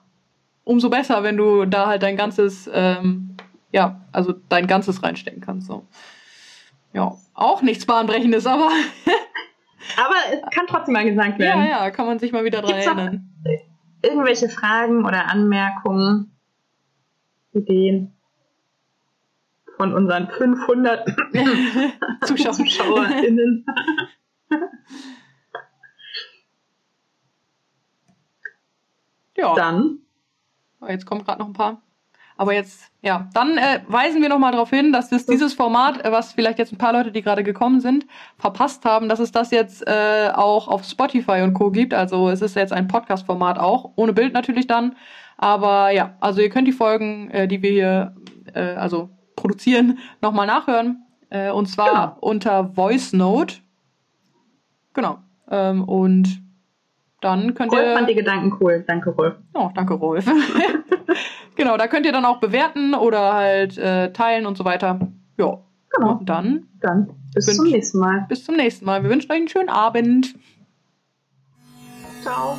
umso 0.68 0.90
besser, 0.90 1.22
wenn 1.22 1.36
du 1.36 1.64
da 1.64 1.86
halt 1.86 2.02
dein 2.02 2.16
ganzes, 2.16 2.70
ähm, 2.72 3.36
ja, 3.72 4.02
also 4.12 4.34
dein 4.48 4.66
ganzes 4.66 5.02
reinstecken 5.02 5.40
kannst, 5.40 5.66
so. 5.66 5.86
Ja, 6.92 7.16
auch 7.34 7.62
nichts 7.62 7.86
Bahnbrechendes, 7.86 8.46
aber. 8.46 8.68
aber 9.96 10.14
es 10.32 10.40
kann 10.54 10.66
trotzdem 10.66 10.92
mal 10.94 11.04
gesagt 11.04 11.38
werden. 11.38 11.64
Ja, 11.64 11.84
ja, 11.84 11.90
kann 11.90 12.06
man 12.06 12.18
sich 12.18 12.32
mal 12.32 12.44
wieder 12.44 12.60
dran 12.60 12.76
erinnern. 12.76 13.30
Irgendwelche 14.02 14.48
Fragen 14.48 15.04
oder 15.04 15.26
Anmerkungen, 15.26 16.30
Ideen? 17.52 18.12
von 19.78 19.94
unseren 19.94 20.28
500 20.28 21.08
Zuschauer 22.24 22.52
ZuschauerInnen. 22.52 23.64
ja. 29.36 29.54
Dann. 29.54 30.00
Oh, 30.80 30.86
jetzt 30.86 31.06
kommen 31.06 31.24
gerade 31.24 31.40
noch 31.40 31.46
ein 31.46 31.52
paar. 31.52 31.82
Aber 32.38 32.54
jetzt, 32.54 32.92
ja, 33.02 33.28
dann 33.34 33.58
äh, 33.58 33.80
weisen 33.88 34.22
wir 34.22 34.28
nochmal 34.28 34.52
darauf 34.52 34.70
hin, 34.70 34.92
dass 34.92 35.10
es 35.10 35.26
dieses 35.26 35.54
Format, 35.54 36.04
äh, 36.04 36.12
was 36.12 36.32
vielleicht 36.32 36.60
jetzt 36.60 36.72
ein 36.72 36.78
paar 36.78 36.92
Leute, 36.92 37.10
die 37.10 37.20
gerade 37.20 37.42
gekommen 37.42 37.80
sind, 37.80 38.06
verpasst 38.38 38.84
haben, 38.84 39.08
dass 39.08 39.18
es 39.18 39.32
das 39.32 39.50
jetzt 39.50 39.84
äh, 39.88 40.30
auch 40.32 40.68
auf 40.68 40.84
Spotify 40.84 41.42
und 41.42 41.54
Co. 41.54 41.72
gibt. 41.72 41.92
Also 41.92 42.28
es 42.30 42.40
ist 42.40 42.54
jetzt 42.54 42.72
ein 42.72 42.86
Podcast-Format 42.86 43.58
auch, 43.58 43.90
ohne 43.96 44.12
Bild 44.12 44.34
natürlich 44.34 44.68
dann. 44.68 44.94
Aber 45.36 45.90
ja, 45.90 46.16
also 46.20 46.40
ihr 46.40 46.48
könnt 46.48 46.68
die 46.68 46.72
Folgen, 46.72 47.28
äh, 47.30 47.48
die 47.48 47.60
wir 47.60 47.70
hier, 47.70 48.14
äh, 48.54 48.74
also 48.76 49.10
produzieren, 49.34 49.98
nochmal 50.22 50.46
nachhören. 50.46 51.04
Äh, 51.30 51.50
und 51.50 51.66
zwar 51.66 51.90
genau. 51.90 52.16
unter 52.20 52.72
Voice 52.72 53.12
Note. 53.12 53.56
Genau. 54.94 55.18
Ähm, 55.50 55.82
und 55.82 56.40
dann 57.20 57.54
könnt 57.54 57.72
Rolf 57.72 57.84
ihr. 57.84 57.94
fand 57.94 58.08
die 58.08 58.14
Gedanken 58.14 58.56
cool. 58.60 58.84
Danke, 58.86 59.10
Rolf. 59.10 59.34
Oh, 59.54 59.70
danke, 59.74 59.94
Rolf. 59.94 60.24
genau, 61.56 61.76
da 61.76 61.88
könnt 61.88 62.06
ihr 62.06 62.12
dann 62.12 62.24
auch 62.24 62.38
bewerten 62.38 62.94
oder 62.94 63.34
halt 63.34 63.76
äh, 63.78 64.12
teilen 64.12 64.46
und 64.46 64.56
so 64.56 64.64
weiter. 64.64 65.00
Ja. 65.36 65.58
Genau. 65.90 66.12
Und 66.12 66.28
dann. 66.28 66.68
Dann 66.80 67.10
bis 67.34 67.56
zum 67.56 67.66
nächsten 67.66 67.98
Mal. 67.98 68.26
Bis 68.28 68.44
zum 68.44 68.56
nächsten 68.56 68.84
Mal. 68.84 69.02
Wir 69.02 69.10
wünschen 69.10 69.30
euch 69.32 69.38
einen 69.38 69.48
schönen 69.48 69.70
Abend. 69.70 70.34
Ciao. 72.22 72.58